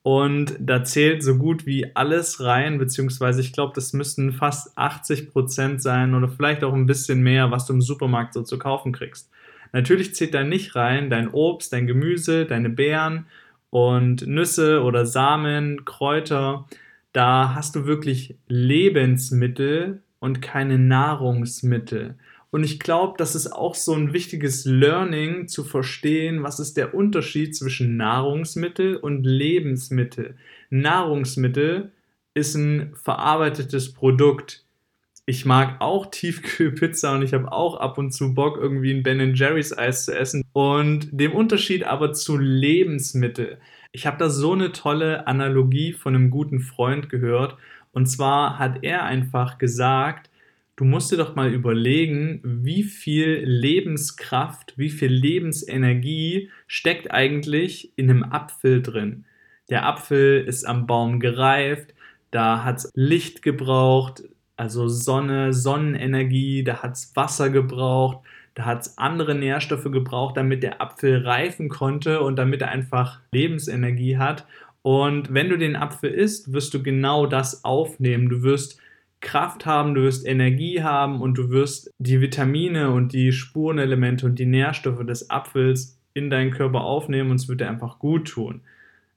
Und 0.06 0.56
da 0.60 0.84
zählt 0.84 1.24
so 1.24 1.36
gut 1.36 1.66
wie 1.66 1.96
alles 1.96 2.40
rein, 2.40 2.78
beziehungsweise 2.78 3.42
ich 3.42 3.54
glaube, 3.54 3.72
das 3.74 3.92
müssten 3.92 4.34
fast 4.34 4.78
80 4.78 5.32
Prozent 5.32 5.82
sein 5.82 6.14
oder 6.14 6.30
vielleicht 6.30 6.64
auch 6.64 6.76
ein 6.76 6.86
bisschen 6.86 7.24
mehr, 7.24 7.50
was 7.50 7.66
du 7.66 7.74
im 7.74 7.82
Supermarkt 7.82 8.36
so 8.36 8.44
zu 8.44 8.60
kaufen 8.60 8.92
kriegst. 8.92 9.32
Natürlich 9.72 10.14
zählt 10.14 10.36
da 10.36 10.44
nicht 10.44 10.76
rein 10.76 11.10
dein 11.10 11.28
Obst, 11.30 11.74
dein 11.74 11.88
Gemüse, 11.88 12.46
deine 12.46 12.70
Beeren 12.70 13.26
und 13.72 14.28
Nüsse 14.28 14.84
oder 14.84 15.08
Samen, 15.08 15.86
Kräuter. 15.86 16.68
Da 17.12 17.56
hast 17.56 17.76
du 17.76 17.88
wirklich 17.88 18.36
Lebensmittel 18.48 20.04
und 20.20 20.40
keine 20.40 20.78
Nahrungsmittel. 20.78 22.14
Und 22.56 22.64
ich 22.64 22.80
glaube, 22.80 23.16
das 23.18 23.36
ist 23.36 23.52
auch 23.52 23.76
so 23.76 23.92
ein 23.92 24.14
wichtiges 24.14 24.64
Learning 24.64 25.50
zu 25.50 25.66
verstehen, 25.66 26.42
was 26.42 26.62
ist 26.62 26.78
der 26.78 26.94
Unterschied 26.94 27.54
zwischen 27.54 27.98
Nahrungsmittel 27.98 28.96
und 28.96 29.26
Lebensmittel. 29.26 30.38
Nahrungsmittel 30.70 31.92
ist 32.34 32.56
ein 32.56 32.94
verarbeitetes 32.96 33.92
Produkt. 33.92 34.64
Ich 35.26 35.44
mag 35.44 35.82
auch 35.82 36.06
Tiefkühlpizza 36.12 37.16
und 37.16 37.24
ich 37.24 37.34
habe 37.34 37.52
auch 37.52 37.76
ab 37.76 37.98
und 37.98 38.14
zu 38.14 38.34
Bock, 38.34 38.58
irgendwie 38.58 38.94
ein 38.94 39.04
Ben 39.04 39.36
Jerry's 39.36 39.78
Eis 39.78 40.06
zu 40.06 40.18
essen. 40.18 40.46
Und 40.54 41.10
dem 41.12 41.34
Unterschied 41.34 41.84
aber 41.84 42.14
zu 42.14 42.38
Lebensmittel. 42.38 43.58
Ich 43.92 44.08
habe 44.08 44.16
da 44.16 44.30
so 44.30 44.54
eine 44.54 44.72
tolle 44.72 45.28
Analogie 45.28 45.92
von 45.92 46.16
einem 46.16 46.30
guten 46.30 46.62
Freund 46.62 47.10
gehört. 47.10 47.58
Und 47.92 48.06
zwar 48.06 48.60
hat 48.60 48.82
er 48.82 49.04
einfach 49.04 49.58
gesagt, 49.58 50.30
du 50.76 50.84
musst 50.84 51.12
dir 51.12 51.18
doch 51.18 51.36
mal 51.36 51.54
überlegen, 51.54 52.42
wie 52.44 52.84
viel 52.84 53.44
Lebenskraft, 53.46 54.74
wie 54.78 54.90
viel 54.90 55.12
Lebensenergie 55.12 56.50
steckt 56.68 57.12
eigentlich 57.12 57.92
in 57.98 58.10
einem 58.10 58.24
Apfel 58.24 58.82
drin. 58.82 59.26
Der 59.70 59.86
Apfel 59.86 60.44
ist 60.46 60.66
am 60.66 60.86
Baum 60.86 61.20
gereift, 61.20 61.94
da 62.32 62.64
hat 62.64 62.80
es 62.80 62.92
Licht 62.94 63.42
gebraucht, 63.42 64.24
also 64.58 64.88
Sonne, 64.88 65.54
Sonnenenergie, 65.54 66.64
da 66.64 66.84
hat 66.84 66.94
es 66.94 67.16
Wasser 67.16 67.50
gebraucht, 67.50 68.20
da 68.54 68.66
hat 68.66 68.82
es 68.82 68.98
andere 68.98 69.36
Nährstoffe 69.36 69.92
gebraucht, 69.92 70.38
damit 70.38 70.64
der 70.64 70.82
Apfel 70.82 71.26
reifen 71.26 71.70
konnte 71.70 72.22
und 72.22 72.38
damit 72.38 72.62
er 72.62 72.70
einfach 72.70 73.20
Lebensenergie 73.32 74.18
hat. 74.18 74.46
Und 74.82 75.34
wenn 75.34 75.50
du 75.50 75.58
den 75.58 75.76
Apfel 75.76 76.12
isst, 76.12 76.54
wirst 76.54 76.74
du 76.74 76.84
genau 76.84 77.26
das 77.26 77.66
aufnehmen. 77.66 78.30
Du 78.30 78.44
wirst 78.44 78.80
Kraft 79.26 79.66
haben, 79.66 79.96
du 79.96 80.04
wirst 80.04 80.26
Energie 80.26 80.84
haben 80.84 81.20
und 81.20 81.38
du 81.38 81.50
wirst 81.50 81.92
die 81.98 82.22
Vitamine 82.22 82.92
und 82.92 83.12
die 83.12 83.32
Spurenelemente 83.34 84.26
und 84.26 84.40
die 84.40 84.46
Nährstoffe 84.46 85.06
des 85.06 85.30
Apfels 85.30 86.00
in 86.14 86.30
deinen 86.30 86.52
Körper 86.52 86.82
aufnehmen 86.82 87.32
und 87.32 87.38
es 87.42 87.50
wird 87.50 87.60
dir 87.60 87.68
einfach 87.68 88.00
gut 88.00 88.30
tun. 88.30 88.62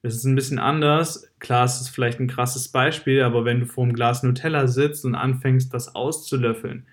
Es 0.03 0.15
ist 0.15 0.25
ein 0.25 0.35
bisschen 0.35 0.59
anders. 0.59 1.31
Klar, 1.39 1.65
es 1.65 1.81
ist 1.81 1.91
vielleicht 1.91 2.21
ein 2.21 2.27
krasses 2.27 2.69
Beispiel, 2.69 3.23
aber 3.23 3.45
wenn 3.45 3.61
du 3.61 3.67
vor 3.67 3.85
einem 3.85 3.93
Glas 3.93 4.23
Nutella 4.23 4.67
sitzt 4.67 5.05
und 5.05 5.15
anfängst, 5.15 5.73
das 5.75 5.95
auszulöffeln, 5.95 6.87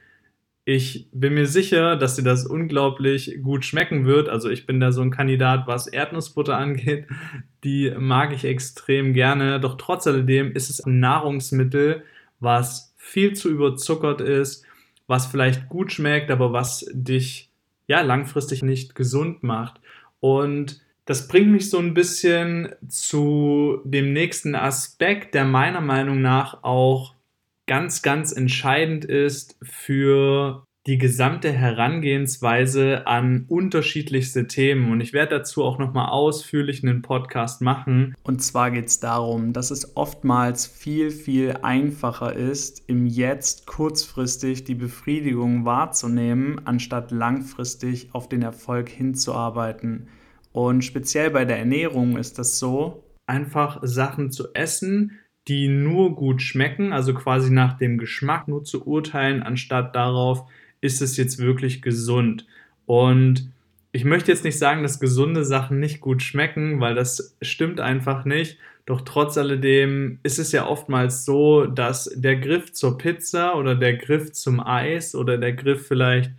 ich 0.67 1.07
bin 1.11 1.35
mir 1.35 1.45
sicher, 1.45 1.95
dass 1.95 2.15
dir 2.15 2.23
das 2.23 2.45
unglaublich 2.45 3.39
gut 3.43 3.63
schmecken 3.65 4.05
wird. 4.05 4.29
Also 4.29 4.49
ich 4.49 4.65
bin 4.65 4.79
da 4.79 4.91
so 4.91 5.01
ein 5.01 5.11
Kandidat, 5.11 5.67
was 5.67 5.85
Erdnussbutter 5.85 6.57
angeht. 6.57 7.07
Die 7.63 7.93
mag 7.97 8.33
ich 8.33 8.45
extrem 8.45 9.13
gerne. 9.13 9.59
Doch 9.59 9.75
trotz 9.77 10.07
alledem 10.07 10.51
ist 10.51 10.71
es 10.71 10.83
ein 10.83 10.99
Nahrungsmittel, 10.99 12.03
was 12.39 12.94
viel 13.05 13.33
zu 13.33 13.49
überzuckert 13.49 14.19
ist, 14.19 14.65
was 15.05 15.27
vielleicht 15.27 15.69
gut 15.69 15.91
schmeckt, 15.91 16.31
aber 16.31 16.53
was 16.53 16.89
dich 16.91 17.51
ja 17.85 18.01
langfristig 18.01 18.63
nicht 18.63 18.95
gesund 18.95 19.43
macht. 19.43 19.79
Und 20.19 20.81
das 21.05 21.27
bringt 21.27 21.51
mich 21.51 21.69
so 21.69 21.77
ein 21.77 21.93
bisschen 21.93 22.73
zu 22.89 23.79
dem 23.83 24.11
nächsten 24.11 24.55
Aspekt, 24.55 25.35
der 25.35 25.45
meiner 25.45 25.81
Meinung 25.81 26.21
nach 26.21 26.63
auch 26.63 27.13
ganz, 27.67 28.01
ganz 28.01 28.31
entscheidend 28.31 29.05
ist 29.05 29.55
für 29.61 30.64
die 30.87 30.99
gesamte 30.99 31.51
Herangehensweise 31.51 33.07
an 33.07 33.45
unterschiedlichste 33.47 34.45
Themen. 34.45 34.91
Und 34.91 35.01
ich 35.01 35.13
werde 35.13 35.37
dazu 35.37 35.63
auch 35.63 35.79
nochmal 35.79 36.09
ausführlich 36.09 36.83
einen 36.83 37.01
Podcast 37.01 37.61
machen. 37.61 38.15
Und 38.21 38.43
zwar 38.43 38.69
geht 38.69 38.85
es 38.85 38.99
darum, 38.99 39.51
dass 39.51 39.71
es 39.71 39.97
oftmals 39.97 40.67
viel, 40.67 41.09
viel 41.09 41.57
einfacher 41.63 42.33
ist, 42.33 42.83
im 42.87 43.07
Jetzt 43.07 43.65
kurzfristig 43.65 44.63
die 44.63 44.75
Befriedigung 44.75 45.65
wahrzunehmen, 45.65 46.61
anstatt 46.65 47.09
langfristig 47.09 48.09
auf 48.13 48.29
den 48.29 48.43
Erfolg 48.43 48.89
hinzuarbeiten. 48.89 50.09
Und 50.51 50.83
speziell 50.83 51.31
bei 51.31 51.45
der 51.45 51.57
Ernährung 51.57 52.15
ist 52.15 52.37
das 52.37 52.59
so. 52.59 53.03
Einfach 53.25 53.79
Sachen 53.81 54.29
zu 54.29 54.53
essen, 54.53 55.19
die 55.47 55.67
nur 55.67 56.15
gut 56.15 56.43
schmecken, 56.43 56.93
also 56.93 57.15
quasi 57.15 57.51
nach 57.51 57.73
dem 57.73 57.97
Geschmack 57.97 58.47
nur 58.47 58.63
zu 58.63 58.85
urteilen, 58.85 59.41
anstatt 59.41 59.95
darauf, 59.95 60.47
ist 60.85 61.01
es 61.01 61.17
jetzt 61.17 61.39
wirklich 61.39 61.81
gesund? 61.81 62.45
Und 62.85 63.51
ich 63.91 64.05
möchte 64.05 64.31
jetzt 64.31 64.43
nicht 64.43 64.57
sagen, 64.57 64.83
dass 64.83 64.99
gesunde 64.99 65.45
Sachen 65.45 65.79
nicht 65.79 66.01
gut 66.01 66.21
schmecken, 66.21 66.79
weil 66.79 66.95
das 66.95 67.35
stimmt 67.41 67.79
einfach 67.79 68.25
nicht. 68.25 68.57
Doch 68.85 69.01
trotz 69.01 69.37
alledem 69.37 70.19
ist 70.23 70.37
es 70.37 70.51
ja 70.51 70.67
oftmals 70.67 71.25
so, 71.25 71.65
dass 71.65 72.11
der 72.15 72.35
Griff 72.35 72.73
zur 72.73 72.97
Pizza 72.97 73.55
oder 73.55 73.75
der 73.75 73.97
Griff 73.97 74.31
zum 74.33 74.59
Eis 74.59 75.15
oder 75.15 75.37
der 75.37 75.53
Griff 75.53 75.87
vielleicht 75.87 76.31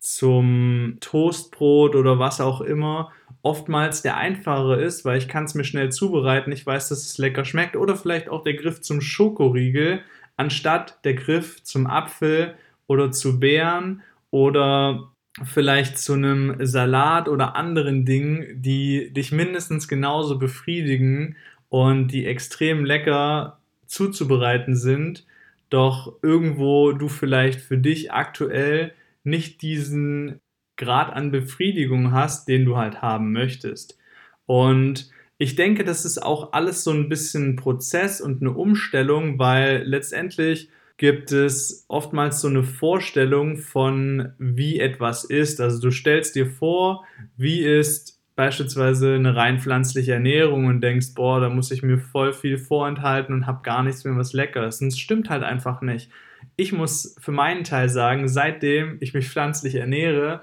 zum 0.00 0.98
Toastbrot 1.00 1.94
oder 1.94 2.18
was 2.18 2.40
auch 2.40 2.60
immer 2.60 3.10
oftmals 3.44 4.02
der 4.02 4.16
einfachere 4.16 4.82
ist, 4.82 5.04
weil 5.04 5.18
ich 5.18 5.28
kann 5.28 5.44
es 5.44 5.54
mir 5.54 5.64
schnell 5.64 5.92
zubereiten, 5.92 6.50
ich 6.50 6.66
weiß, 6.66 6.88
dass 6.88 7.04
es 7.04 7.18
lecker 7.18 7.44
schmeckt 7.44 7.76
oder 7.76 7.94
vielleicht 7.94 8.28
auch 8.28 8.42
der 8.42 8.54
Griff 8.54 8.80
zum 8.80 9.00
Schokoriegel 9.00 10.00
anstatt 10.36 10.98
der 11.04 11.14
Griff 11.14 11.62
zum 11.62 11.86
Apfel 11.86 12.54
oder 12.86 13.10
zu 13.10 13.40
Beeren 13.40 14.02
oder 14.30 15.12
vielleicht 15.42 15.98
zu 15.98 16.12
einem 16.12 16.64
Salat 16.64 17.28
oder 17.28 17.56
anderen 17.56 18.04
Dingen, 18.04 18.62
die 18.62 19.12
dich 19.12 19.32
mindestens 19.32 19.88
genauso 19.88 20.38
befriedigen 20.38 21.36
und 21.68 22.08
die 22.08 22.26
extrem 22.26 22.84
lecker 22.84 23.58
zuzubereiten 23.86 24.76
sind, 24.76 25.26
doch 25.70 26.18
irgendwo 26.22 26.92
du 26.92 27.08
vielleicht 27.08 27.60
für 27.60 27.78
dich 27.78 28.12
aktuell 28.12 28.92
nicht 29.24 29.62
diesen 29.62 30.40
Grad 30.76 31.12
an 31.12 31.30
Befriedigung 31.30 32.12
hast, 32.12 32.48
den 32.48 32.64
du 32.64 32.76
halt 32.76 33.02
haben 33.02 33.32
möchtest. 33.32 33.98
Und 34.46 35.10
ich 35.38 35.56
denke, 35.56 35.84
das 35.84 36.04
ist 36.04 36.22
auch 36.22 36.52
alles 36.52 36.84
so 36.84 36.92
ein 36.92 37.08
bisschen 37.08 37.50
ein 37.50 37.56
Prozess 37.56 38.20
und 38.20 38.40
eine 38.40 38.52
Umstellung, 38.52 39.38
weil 39.38 39.82
letztendlich 39.84 40.68
gibt 40.96 41.32
es 41.32 41.84
oftmals 41.88 42.40
so 42.40 42.48
eine 42.48 42.62
Vorstellung 42.62 43.56
von, 43.56 44.32
wie 44.38 44.78
etwas 44.78 45.24
ist. 45.24 45.60
Also 45.60 45.80
du 45.80 45.90
stellst 45.90 46.36
dir 46.36 46.46
vor, 46.46 47.04
wie 47.36 47.60
ist 47.60 48.20
beispielsweise 48.36 49.14
eine 49.14 49.36
rein 49.36 49.60
pflanzliche 49.60 50.12
Ernährung 50.12 50.66
und 50.66 50.80
denkst, 50.80 51.14
boah, 51.14 51.40
da 51.40 51.48
muss 51.48 51.70
ich 51.70 51.82
mir 51.82 51.98
voll 51.98 52.32
viel 52.32 52.58
vorenthalten 52.58 53.34
und 53.34 53.46
habe 53.46 53.62
gar 53.62 53.82
nichts 53.82 54.04
mehr 54.04 54.16
was 54.16 54.32
Leckeres. 54.32 54.80
Und 54.80 54.88
es 54.88 54.98
stimmt 54.98 55.30
halt 55.30 55.42
einfach 55.42 55.82
nicht. 55.82 56.10
Ich 56.56 56.72
muss 56.72 57.16
für 57.20 57.32
meinen 57.32 57.64
Teil 57.64 57.88
sagen, 57.88 58.28
seitdem 58.28 58.98
ich 59.00 59.14
mich 59.14 59.28
pflanzlich 59.28 59.76
ernähre, 59.76 60.42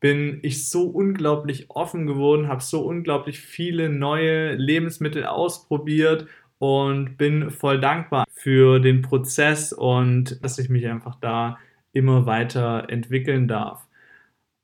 bin 0.00 0.38
ich 0.42 0.68
so 0.68 0.84
unglaublich 0.84 1.70
offen 1.70 2.06
geworden, 2.06 2.48
habe 2.48 2.62
so 2.62 2.80
unglaublich 2.80 3.40
viele 3.40 3.90
neue 3.90 4.54
Lebensmittel 4.54 5.24
ausprobiert 5.24 6.26
und 6.60 7.16
bin 7.16 7.50
voll 7.50 7.80
dankbar 7.80 8.26
für 8.30 8.80
den 8.80 9.00
Prozess 9.00 9.72
und 9.72 10.44
dass 10.44 10.58
ich 10.58 10.68
mich 10.68 10.86
einfach 10.86 11.16
da 11.18 11.58
immer 11.92 12.26
weiter 12.26 12.90
entwickeln 12.90 13.48
darf. 13.48 13.88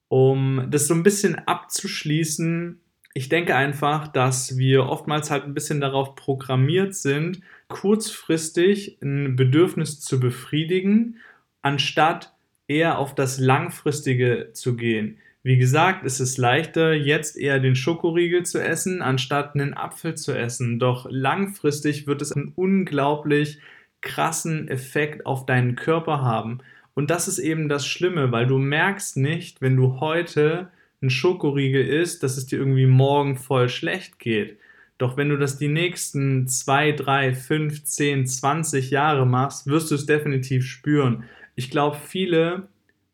Um 0.08 0.66
das 0.70 0.88
so 0.88 0.94
ein 0.94 1.02
bisschen 1.02 1.36
abzuschließen, 1.36 2.78
ich 3.14 3.30
denke 3.30 3.56
einfach, 3.56 4.08
dass 4.08 4.58
wir 4.58 4.84
oftmals 4.90 5.30
halt 5.30 5.44
ein 5.44 5.54
bisschen 5.54 5.80
darauf 5.80 6.16
programmiert 6.16 6.94
sind, 6.94 7.40
kurzfristig 7.68 8.98
ein 9.00 9.34
Bedürfnis 9.34 9.98
zu 9.98 10.20
befriedigen, 10.20 11.16
anstatt 11.62 12.34
eher 12.68 12.98
auf 12.98 13.14
das 13.14 13.38
Langfristige 13.38 14.50
zu 14.52 14.76
gehen. 14.76 15.16
Wie 15.46 15.58
gesagt, 15.58 16.04
es 16.04 16.18
ist 16.18 16.38
leichter, 16.38 16.92
jetzt 16.92 17.36
eher 17.36 17.60
den 17.60 17.76
Schokoriegel 17.76 18.44
zu 18.44 18.60
essen, 18.60 19.00
anstatt 19.00 19.54
einen 19.54 19.74
Apfel 19.74 20.16
zu 20.16 20.36
essen. 20.36 20.80
Doch 20.80 21.06
langfristig 21.08 22.08
wird 22.08 22.20
es 22.20 22.32
einen 22.32 22.52
unglaublich 22.56 23.60
krassen 24.00 24.66
Effekt 24.66 25.24
auf 25.24 25.46
deinen 25.46 25.76
Körper 25.76 26.20
haben. 26.20 26.58
Und 26.94 27.10
das 27.12 27.28
ist 27.28 27.38
eben 27.38 27.68
das 27.68 27.86
Schlimme, 27.86 28.32
weil 28.32 28.48
du 28.48 28.58
merkst 28.58 29.18
nicht, 29.18 29.62
wenn 29.62 29.76
du 29.76 30.00
heute 30.00 30.72
einen 31.00 31.10
Schokoriegel 31.10 31.86
isst, 31.86 32.24
dass 32.24 32.36
es 32.36 32.46
dir 32.46 32.58
irgendwie 32.58 32.86
morgen 32.86 33.36
voll 33.36 33.68
schlecht 33.68 34.18
geht. 34.18 34.58
Doch 34.98 35.16
wenn 35.16 35.28
du 35.28 35.36
das 35.36 35.58
die 35.58 35.68
nächsten 35.68 36.48
2, 36.48 36.90
3, 36.90 37.34
5, 37.34 37.84
10, 37.84 38.26
20 38.26 38.90
Jahre 38.90 39.24
machst, 39.26 39.68
wirst 39.68 39.92
du 39.92 39.94
es 39.94 40.06
definitiv 40.06 40.66
spüren. 40.66 41.22
Ich 41.54 41.70
glaube, 41.70 41.98
viele 42.04 42.66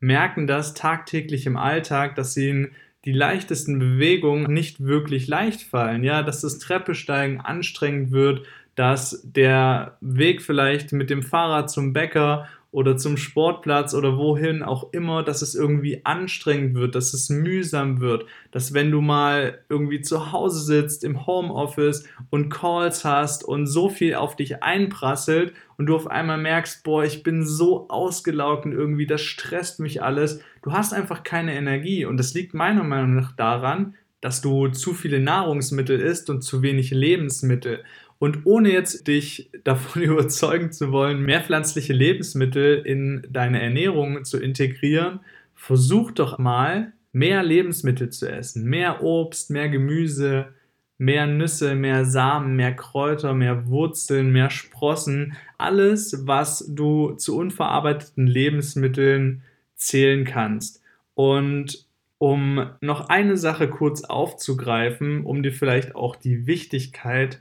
merken 0.02 0.46
das 0.46 0.74
tagtäglich 0.74 1.46
im 1.46 1.56
Alltag, 1.56 2.16
dass 2.16 2.36
ihnen 2.36 2.72
die 3.04 3.12
leichtesten 3.12 3.78
Bewegungen 3.78 4.52
nicht 4.52 4.84
wirklich 4.84 5.28
leicht 5.28 5.62
fallen. 5.62 6.02
Ja, 6.04 6.22
dass 6.22 6.40
das 6.40 6.58
Treppesteigen 6.58 7.40
anstrengend 7.40 8.10
wird, 8.10 8.44
dass 8.74 9.22
der 9.24 9.96
Weg 10.00 10.42
vielleicht 10.42 10.92
mit 10.92 11.08
dem 11.08 11.22
Fahrrad 11.22 11.70
zum 11.70 11.92
Bäcker 11.92 12.48
oder 12.72 12.96
zum 12.96 13.18
Sportplatz 13.18 13.92
oder 13.92 14.16
wohin 14.16 14.62
auch 14.62 14.92
immer, 14.92 15.22
dass 15.22 15.42
es 15.42 15.54
irgendwie 15.54 16.04
anstrengend 16.04 16.74
wird, 16.74 16.94
dass 16.94 17.12
es 17.12 17.28
mühsam 17.28 18.00
wird, 18.00 18.24
dass 18.50 18.72
wenn 18.72 18.90
du 18.90 19.02
mal 19.02 19.58
irgendwie 19.68 20.00
zu 20.00 20.32
Hause 20.32 20.60
sitzt 20.60 21.04
im 21.04 21.26
Homeoffice 21.26 22.08
und 22.30 22.48
Calls 22.48 23.04
hast 23.04 23.44
und 23.44 23.66
so 23.66 23.90
viel 23.90 24.14
auf 24.14 24.36
dich 24.36 24.62
einprasselt 24.62 25.52
und 25.76 25.86
du 25.86 25.94
auf 25.94 26.06
einmal 26.06 26.38
merkst, 26.38 26.82
boah, 26.82 27.04
ich 27.04 27.22
bin 27.22 27.44
so 27.44 27.88
ausgelaugt 27.90 28.64
und 28.64 28.72
irgendwie 28.72 29.06
das 29.06 29.20
stresst 29.20 29.78
mich 29.78 30.02
alles. 30.02 30.40
Du 30.62 30.72
hast 30.72 30.94
einfach 30.94 31.24
keine 31.24 31.54
Energie 31.54 32.06
und 32.06 32.16
das 32.16 32.32
liegt 32.32 32.54
meiner 32.54 32.84
Meinung 32.84 33.14
nach 33.14 33.32
daran, 33.32 33.94
dass 34.22 34.40
du 34.40 34.68
zu 34.68 34.94
viele 34.94 35.20
Nahrungsmittel 35.20 36.00
isst 36.00 36.30
und 36.30 36.40
zu 36.40 36.62
wenig 36.62 36.90
Lebensmittel. 36.90 37.84
Und 38.22 38.46
ohne 38.46 38.70
jetzt 38.70 39.08
dich 39.08 39.50
davon 39.64 40.02
überzeugen 40.02 40.70
zu 40.70 40.92
wollen, 40.92 41.22
mehr 41.22 41.40
pflanzliche 41.40 41.92
Lebensmittel 41.92 42.80
in 42.86 43.26
deine 43.28 43.60
Ernährung 43.60 44.24
zu 44.24 44.38
integrieren, 44.38 45.18
versuch 45.56 46.12
doch 46.12 46.38
mal, 46.38 46.92
mehr 47.10 47.42
Lebensmittel 47.42 48.10
zu 48.10 48.30
essen. 48.30 48.64
Mehr 48.66 49.02
Obst, 49.02 49.50
mehr 49.50 49.68
Gemüse, 49.68 50.54
mehr 50.98 51.26
Nüsse, 51.26 51.74
mehr 51.74 52.04
Samen, 52.04 52.54
mehr 52.54 52.76
Kräuter, 52.76 53.34
mehr 53.34 53.66
Wurzeln, 53.66 54.30
mehr 54.30 54.50
Sprossen. 54.50 55.36
Alles, 55.58 56.24
was 56.24 56.64
du 56.68 57.14
zu 57.14 57.36
unverarbeiteten 57.36 58.28
Lebensmitteln 58.28 59.42
zählen 59.74 60.24
kannst. 60.24 60.80
Und 61.14 61.88
um 62.18 62.70
noch 62.80 63.08
eine 63.08 63.36
Sache 63.36 63.66
kurz 63.66 64.04
aufzugreifen, 64.04 65.24
um 65.24 65.42
dir 65.42 65.52
vielleicht 65.52 65.96
auch 65.96 66.14
die 66.14 66.46
Wichtigkeit 66.46 67.40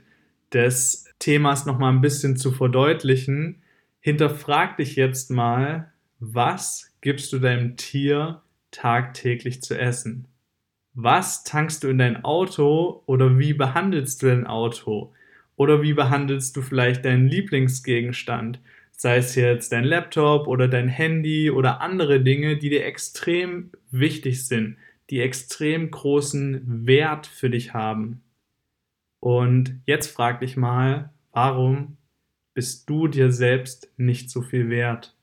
des 0.52 1.06
Themas 1.18 1.66
noch 1.66 1.78
mal 1.78 1.90
ein 1.90 2.00
bisschen 2.00 2.36
zu 2.36 2.52
verdeutlichen, 2.52 3.62
hinterfrag 4.00 4.76
dich 4.76 4.96
jetzt 4.96 5.30
mal, 5.30 5.92
was 6.18 6.92
gibst 7.00 7.32
du 7.32 7.38
deinem 7.38 7.76
Tier 7.76 8.42
tagtäglich 8.70 9.62
zu 9.62 9.78
essen? 9.78 10.26
Was 10.94 11.44
tankst 11.44 11.84
du 11.84 11.88
in 11.88 11.98
dein 11.98 12.24
Auto 12.24 13.02
oder 13.06 13.38
wie 13.38 13.54
behandelst 13.54 14.22
du 14.22 14.26
dein 14.26 14.46
Auto? 14.46 15.12
Oder 15.56 15.82
wie 15.82 15.94
behandelst 15.94 16.56
du 16.56 16.62
vielleicht 16.62 17.04
deinen 17.04 17.28
Lieblingsgegenstand? 17.28 18.60
Sei 18.90 19.16
es 19.16 19.34
jetzt 19.34 19.72
dein 19.72 19.84
Laptop 19.84 20.46
oder 20.46 20.68
dein 20.68 20.88
Handy 20.88 21.50
oder 21.50 21.80
andere 21.80 22.20
Dinge, 22.20 22.56
die 22.56 22.70
dir 22.70 22.84
extrem 22.84 23.70
wichtig 23.90 24.46
sind, 24.46 24.76
die 25.10 25.20
extrem 25.20 25.90
großen 25.90 26.86
Wert 26.86 27.26
für 27.26 27.50
dich 27.50 27.74
haben. 27.74 28.22
Und 29.22 29.80
jetzt 29.86 30.08
frag 30.08 30.40
dich 30.40 30.56
mal, 30.56 31.10
warum 31.30 31.96
bist 32.54 32.90
du 32.90 33.06
dir 33.06 33.30
selbst 33.30 33.88
nicht 33.96 34.28
so 34.30 34.42
viel 34.42 34.68
wert 34.68 35.16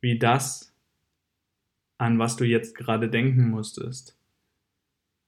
wie 0.00 0.18
das, 0.18 0.74
an 1.98 2.18
was 2.18 2.36
du 2.36 2.44
jetzt 2.44 2.74
gerade 2.74 3.10
denken 3.10 3.50
musstest? 3.50 4.16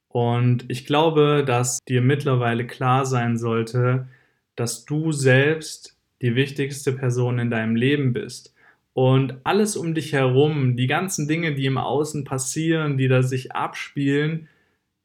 Und 0.08 0.64
ich 0.70 0.86
glaube, 0.86 1.44
dass 1.46 1.80
dir 1.86 2.00
mittlerweile 2.00 2.66
klar 2.66 3.04
sein 3.04 3.36
sollte, 3.36 4.08
dass 4.56 4.86
du 4.86 5.12
selbst 5.12 5.98
die 6.22 6.34
wichtigste 6.34 6.92
Person 6.92 7.38
in 7.38 7.50
deinem 7.50 7.76
Leben 7.76 8.14
bist. 8.14 8.54
Und 8.94 9.36
alles 9.44 9.76
um 9.76 9.94
dich 9.94 10.14
herum, 10.14 10.78
die 10.78 10.86
ganzen 10.86 11.28
Dinge, 11.28 11.54
die 11.54 11.66
im 11.66 11.76
Außen 11.76 12.24
passieren, 12.24 12.96
die 12.96 13.08
da 13.08 13.22
sich 13.22 13.52
abspielen, 13.52 14.48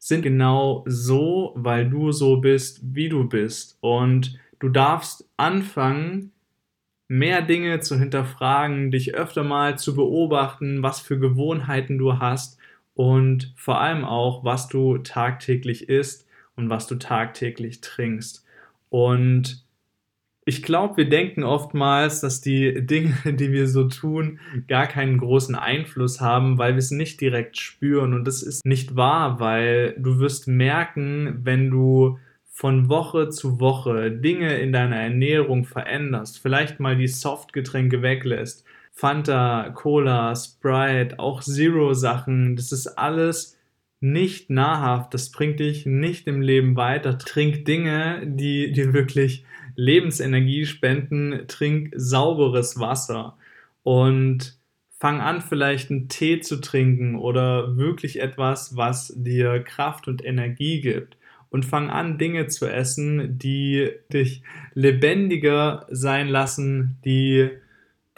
sind 0.07 0.21
genau 0.21 0.83
so, 0.87 1.51
weil 1.55 1.89
du 1.89 2.11
so 2.11 2.37
bist, 2.37 2.79
wie 2.95 3.09
du 3.09 3.27
bist. 3.27 3.77
Und 3.81 4.39
du 4.59 4.69
darfst 4.69 5.29
anfangen, 5.35 6.31
mehr 7.07 7.41
Dinge 7.41 7.79
zu 7.79 7.97
hinterfragen, 7.97 8.91
dich 8.91 9.15
öfter 9.15 9.43
mal 9.43 9.77
zu 9.77 9.95
beobachten, 9.95 10.83
was 10.83 10.99
für 10.99 11.19
Gewohnheiten 11.19 11.97
du 11.97 12.19
hast 12.19 12.57
und 12.95 13.53
vor 13.55 13.79
allem 13.79 14.03
auch, 14.03 14.43
was 14.43 14.67
du 14.67 14.97
tagtäglich 14.97 15.89
isst 15.89 16.25
und 16.55 16.69
was 16.69 16.87
du 16.87 16.95
tagtäglich 16.95 17.81
trinkst. 17.81 18.45
Und 18.89 19.66
ich 20.47 20.63
glaube, 20.63 20.95
wir 20.95 21.09
denken 21.09 21.43
oftmals, 21.43 22.21
dass 22.21 22.39
die 22.39 22.85
Dinge, 22.85 23.15
die 23.25 23.51
wir 23.51 23.67
so 23.67 23.83
tun, 23.89 24.39
gar 24.69 24.87
keinen 24.87 25.17
großen 25.17 25.55
Einfluss 25.55 26.21
haben, 26.21 26.57
weil 26.57 26.73
wir 26.73 26.79
es 26.79 26.89
nicht 26.89 27.19
direkt 27.19 27.57
spüren. 27.57 28.13
Und 28.13 28.25
das 28.25 28.43
ist 28.43 28.65
nicht 28.65 28.95
wahr, 28.95 29.41
weil 29.41 29.93
du 29.97 30.19
wirst 30.19 30.47
merken, 30.47 31.41
wenn 31.43 31.69
du 31.69 32.17
von 32.49 32.87
Woche 32.87 33.27
zu 33.27 33.59
Woche 33.59 34.09
Dinge 34.09 34.57
in 34.57 34.71
deiner 34.71 34.95
Ernährung 34.95 35.65
veränderst, 35.65 36.39
vielleicht 36.39 36.79
mal 36.79 36.95
die 36.95 37.09
Softgetränke 37.09 38.01
weglässt, 38.01 38.63
Fanta, 38.93 39.71
Cola, 39.75 40.33
Sprite, 40.33 41.19
auch 41.19 41.41
Zero-Sachen, 41.41 42.55
das 42.55 42.71
ist 42.71 42.87
alles 42.87 43.57
nicht 43.99 44.49
nahrhaft, 44.49 45.13
das 45.13 45.29
bringt 45.29 45.59
dich 45.59 45.85
nicht 45.85 46.25
im 46.25 46.41
Leben 46.41 46.77
weiter. 46.77 47.17
Trink 47.17 47.65
Dinge, 47.65 48.21
die 48.25 48.71
dir 48.71 48.93
wirklich 48.93 49.43
Lebensenergie 49.77 50.65
spenden, 50.65 51.45
trink 51.47 51.93
sauberes 51.95 52.77
Wasser 52.77 53.37
und 53.83 54.57
Fang 54.99 55.21
an, 55.21 55.41
vielleicht 55.41 55.91
einen 55.91 56.09
Tee 56.09 56.39
zu 56.39 56.59
trinken 56.59 57.15
oder 57.17 57.77
wirklich 57.77 58.19
etwas, 58.19 58.75
was 58.75 59.13
dir 59.15 59.59
Kraft 59.59 60.07
und 60.07 60.25
Energie 60.25 60.81
gibt. 60.81 61.17
Und 61.49 61.65
fang 61.65 61.89
an, 61.91 62.17
Dinge 62.17 62.47
zu 62.47 62.65
essen, 62.65 63.37
die 63.37 63.91
dich 64.11 64.41
lebendiger 64.73 65.85
sein 65.91 66.27
lassen, 66.27 66.97
die 67.05 67.51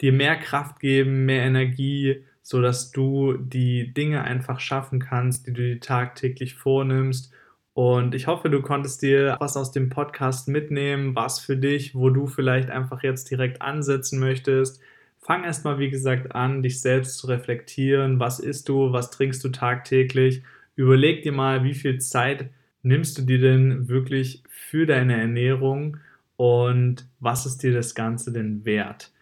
dir 0.00 0.12
mehr 0.12 0.36
Kraft 0.36 0.80
geben, 0.80 1.26
mehr 1.26 1.44
Energie, 1.44 2.24
sodass 2.42 2.90
du 2.92 3.34
die 3.34 3.92
Dinge 3.92 4.22
einfach 4.22 4.58
schaffen 4.58 5.00
kannst, 5.00 5.46
die 5.46 5.52
du 5.52 5.62
dir 5.62 5.80
tagtäglich 5.80 6.54
vornimmst. 6.54 7.30
Und 7.72 8.14
ich 8.14 8.26
hoffe, 8.26 8.50
du 8.50 8.62
konntest 8.62 9.02
dir 9.02 9.36
was 9.38 9.56
aus 9.56 9.72
dem 9.72 9.88
Podcast 9.88 10.48
mitnehmen, 10.48 11.14
was 11.14 11.38
für 11.38 11.56
dich, 11.56 11.94
wo 11.94 12.10
du 12.10 12.26
vielleicht 12.26 12.70
einfach 12.70 13.02
jetzt 13.02 13.30
direkt 13.30 13.62
ansetzen 13.62 14.18
möchtest 14.18 14.80
fang 15.20 15.44
erstmal, 15.44 15.78
wie 15.78 15.90
gesagt, 15.90 16.34
an, 16.34 16.62
dich 16.62 16.80
selbst 16.80 17.18
zu 17.18 17.26
reflektieren. 17.26 18.18
Was 18.18 18.40
isst 18.40 18.68
du? 18.68 18.92
Was 18.92 19.10
trinkst 19.10 19.44
du 19.44 19.50
tagtäglich? 19.50 20.42
Überleg 20.76 21.22
dir 21.22 21.32
mal, 21.32 21.62
wie 21.62 21.74
viel 21.74 21.98
Zeit 21.98 22.50
nimmst 22.82 23.18
du 23.18 23.22
dir 23.22 23.38
denn 23.38 23.88
wirklich 23.88 24.42
für 24.48 24.86
deine 24.86 25.20
Ernährung 25.20 25.98
und 26.36 27.06
was 27.20 27.44
ist 27.44 27.62
dir 27.62 27.72
das 27.72 27.94
Ganze 27.94 28.32
denn 28.32 28.64
wert? 28.64 29.12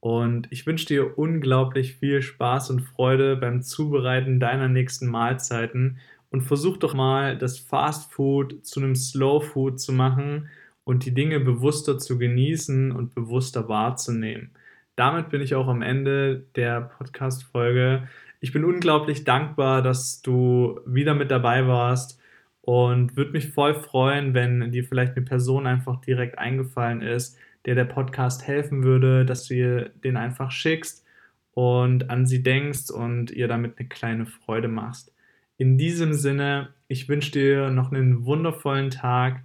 Und 0.00 0.46
ich 0.50 0.66
wünsche 0.66 0.86
dir 0.86 1.18
unglaublich 1.18 1.96
viel 1.96 2.20
Spaß 2.20 2.70
und 2.70 2.82
Freude 2.82 3.34
beim 3.34 3.62
Zubereiten 3.62 4.38
deiner 4.38 4.68
nächsten 4.68 5.06
Mahlzeiten 5.06 5.98
und 6.36 6.42
versuch 6.42 6.76
doch 6.76 6.94
mal 6.94 7.36
das 7.38 7.58
Fast 7.58 8.12
Food 8.12 8.64
zu 8.64 8.80
einem 8.80 8.94
Slow 8.94 9.40
Food 9.40 9.80
zu 9.80 9.92
machen 9.92 10.48
und 10.84 11.04
die 11.04 11.14
Dinge 11.14 11.40
bewusster 11.40 11.98
zu 11.98 12.18
genießen 12.18 12.92
und 12.92 13.14
bewusster 13.14 13.68
wahrzunehmen 13.68 14.50
damit 14.96 15.28
bin 15.28 15.42
ich 15.42 15.54
auch 15.54 15.68
am 15.68 15.82
Ende 15.82 16.46
der 16.56 16.80
Podcast-Folge. 16.80 18.08
Ich 18.40 18.52
bin 18.52 18.64
unglaublich 18.64 19.24
dankbar, 19.24 19.82
dass 19.82 20.22
du 20.22 20.80
wieder 20.86 21.14
mit 21.14 21.30
dabei 21.30 21.68
warst 21.68 22.18
und 22.62 23.16
würde 23.16 23.32
mich 23.32 23.50
voll 23.50 23.74
freuen, 23.74 24.34
wenn 24.34 24.72
dir 24.72 24.84
vielleicht 24.84 25.16
eine 25.16 25.24
Person 25.24 25.66
einfach 25.66 26.00
direkt 26.00 26.38
eingefallen 26.38 27.02
ist, 27.02 27.38
der 27.66 27.74
der 27.74 27.84
Podcast 27.84 28.46
helfen 28.46 28.84
würde, 28.84 29.24
dass 29.26 29.46
du 29.46 29.54
ihr 29.54 29.90
den 30.02 30.16
einfach 30.16 30.50
schickst 30.50 31.04
und 31.52 32.10
an 32.10 32.26
sie 32.26 32.42
denkst 32.42 32.90
und 32.90 33.30
ihr 33.30 33.48
damit 33.48 33.78
eine 33.78 33.88
kleine 33.88 34.26
Freude 34.26 34.68
machst. 34.68 35.12
In 35.58 35.78
diesem 35.78 36.12
Sinne, 36.12 36.74
ich 36.88 37.08
wünsche 37.08 37.32
dir 37.32 37.70
noch 37.70 37.90
einen 37.90 38.26
wundervollen 38.26 38.90
Tag. 38.90 39.42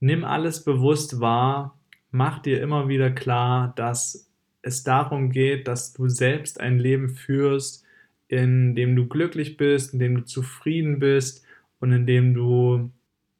Nimm 0.00 0.24
alles 0.24 0.64
bewusst 0.64 1.20
wahr. 1.20 1.78
Mach 2.10 2.40
dir 2.40 2.60
immer 2.60 2.88
wieder 2.88 3.10
klar, 3.10 3.72
dass 3.76 4.28
es 4.62 4.82
darum 4.82 5.30
geht, 5.30 5.68
dass 5.68 5.92
du 5.92 6.08
selbst 6.08 6.60
ein 6.60 6.78
Leben 6.78 7.08
führst, 7.08 7.84
in 8.28 8.74
dem 8.74 8.96
du 8.96 9.06
glücklich 9.06 9.56
bist, 9.56 9.92
in 9.92 9.98
dem 9.98 10.16
du 10.16 10.24
zufrieden 10.24 10.98
bist 10.98 11.44
und 11.80 11.92
in 11.92 12.06
dem 12.06 12.34
du 12.34 12.90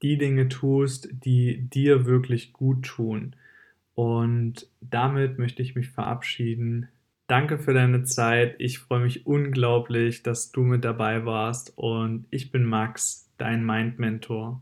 die 0.02 0.18
Dinge 0.18 0.48
tust, 0.48 1.08
die 1.12 1.62
dir 1.68 2.06
wirklich 2.06 2.52
gut 2.52 2.84
tun. 2.84 3.36
Und 3.94 4.68
damit 4.80 5.38
möchte 5.38 5.62
ich 5.62 5.74
mich 5.74 5.90
verabschieden. 5.90 6.88
Danke 7.26 7.58
für 7.58 7.72
deine 7.72 8.04
Zeit. 8.04 8.56
Ich 8.58 8.78
freue 8.78 9.00
mich 9.00 9.26
unglaublich, 9.26 10.22
dass 10.22 10.52
du 10.52 10.62
mit 10.62 10.84
dabei 10.84 11.24
warst. 11.24 11.72
Und 11.76 12.26
ich 12.30 12.50
bin 12.50 12.64
Max, 12.64 13.30
dein 13.38 13.64
Mind 13.64 13.98
Mentor. 13.98 14.60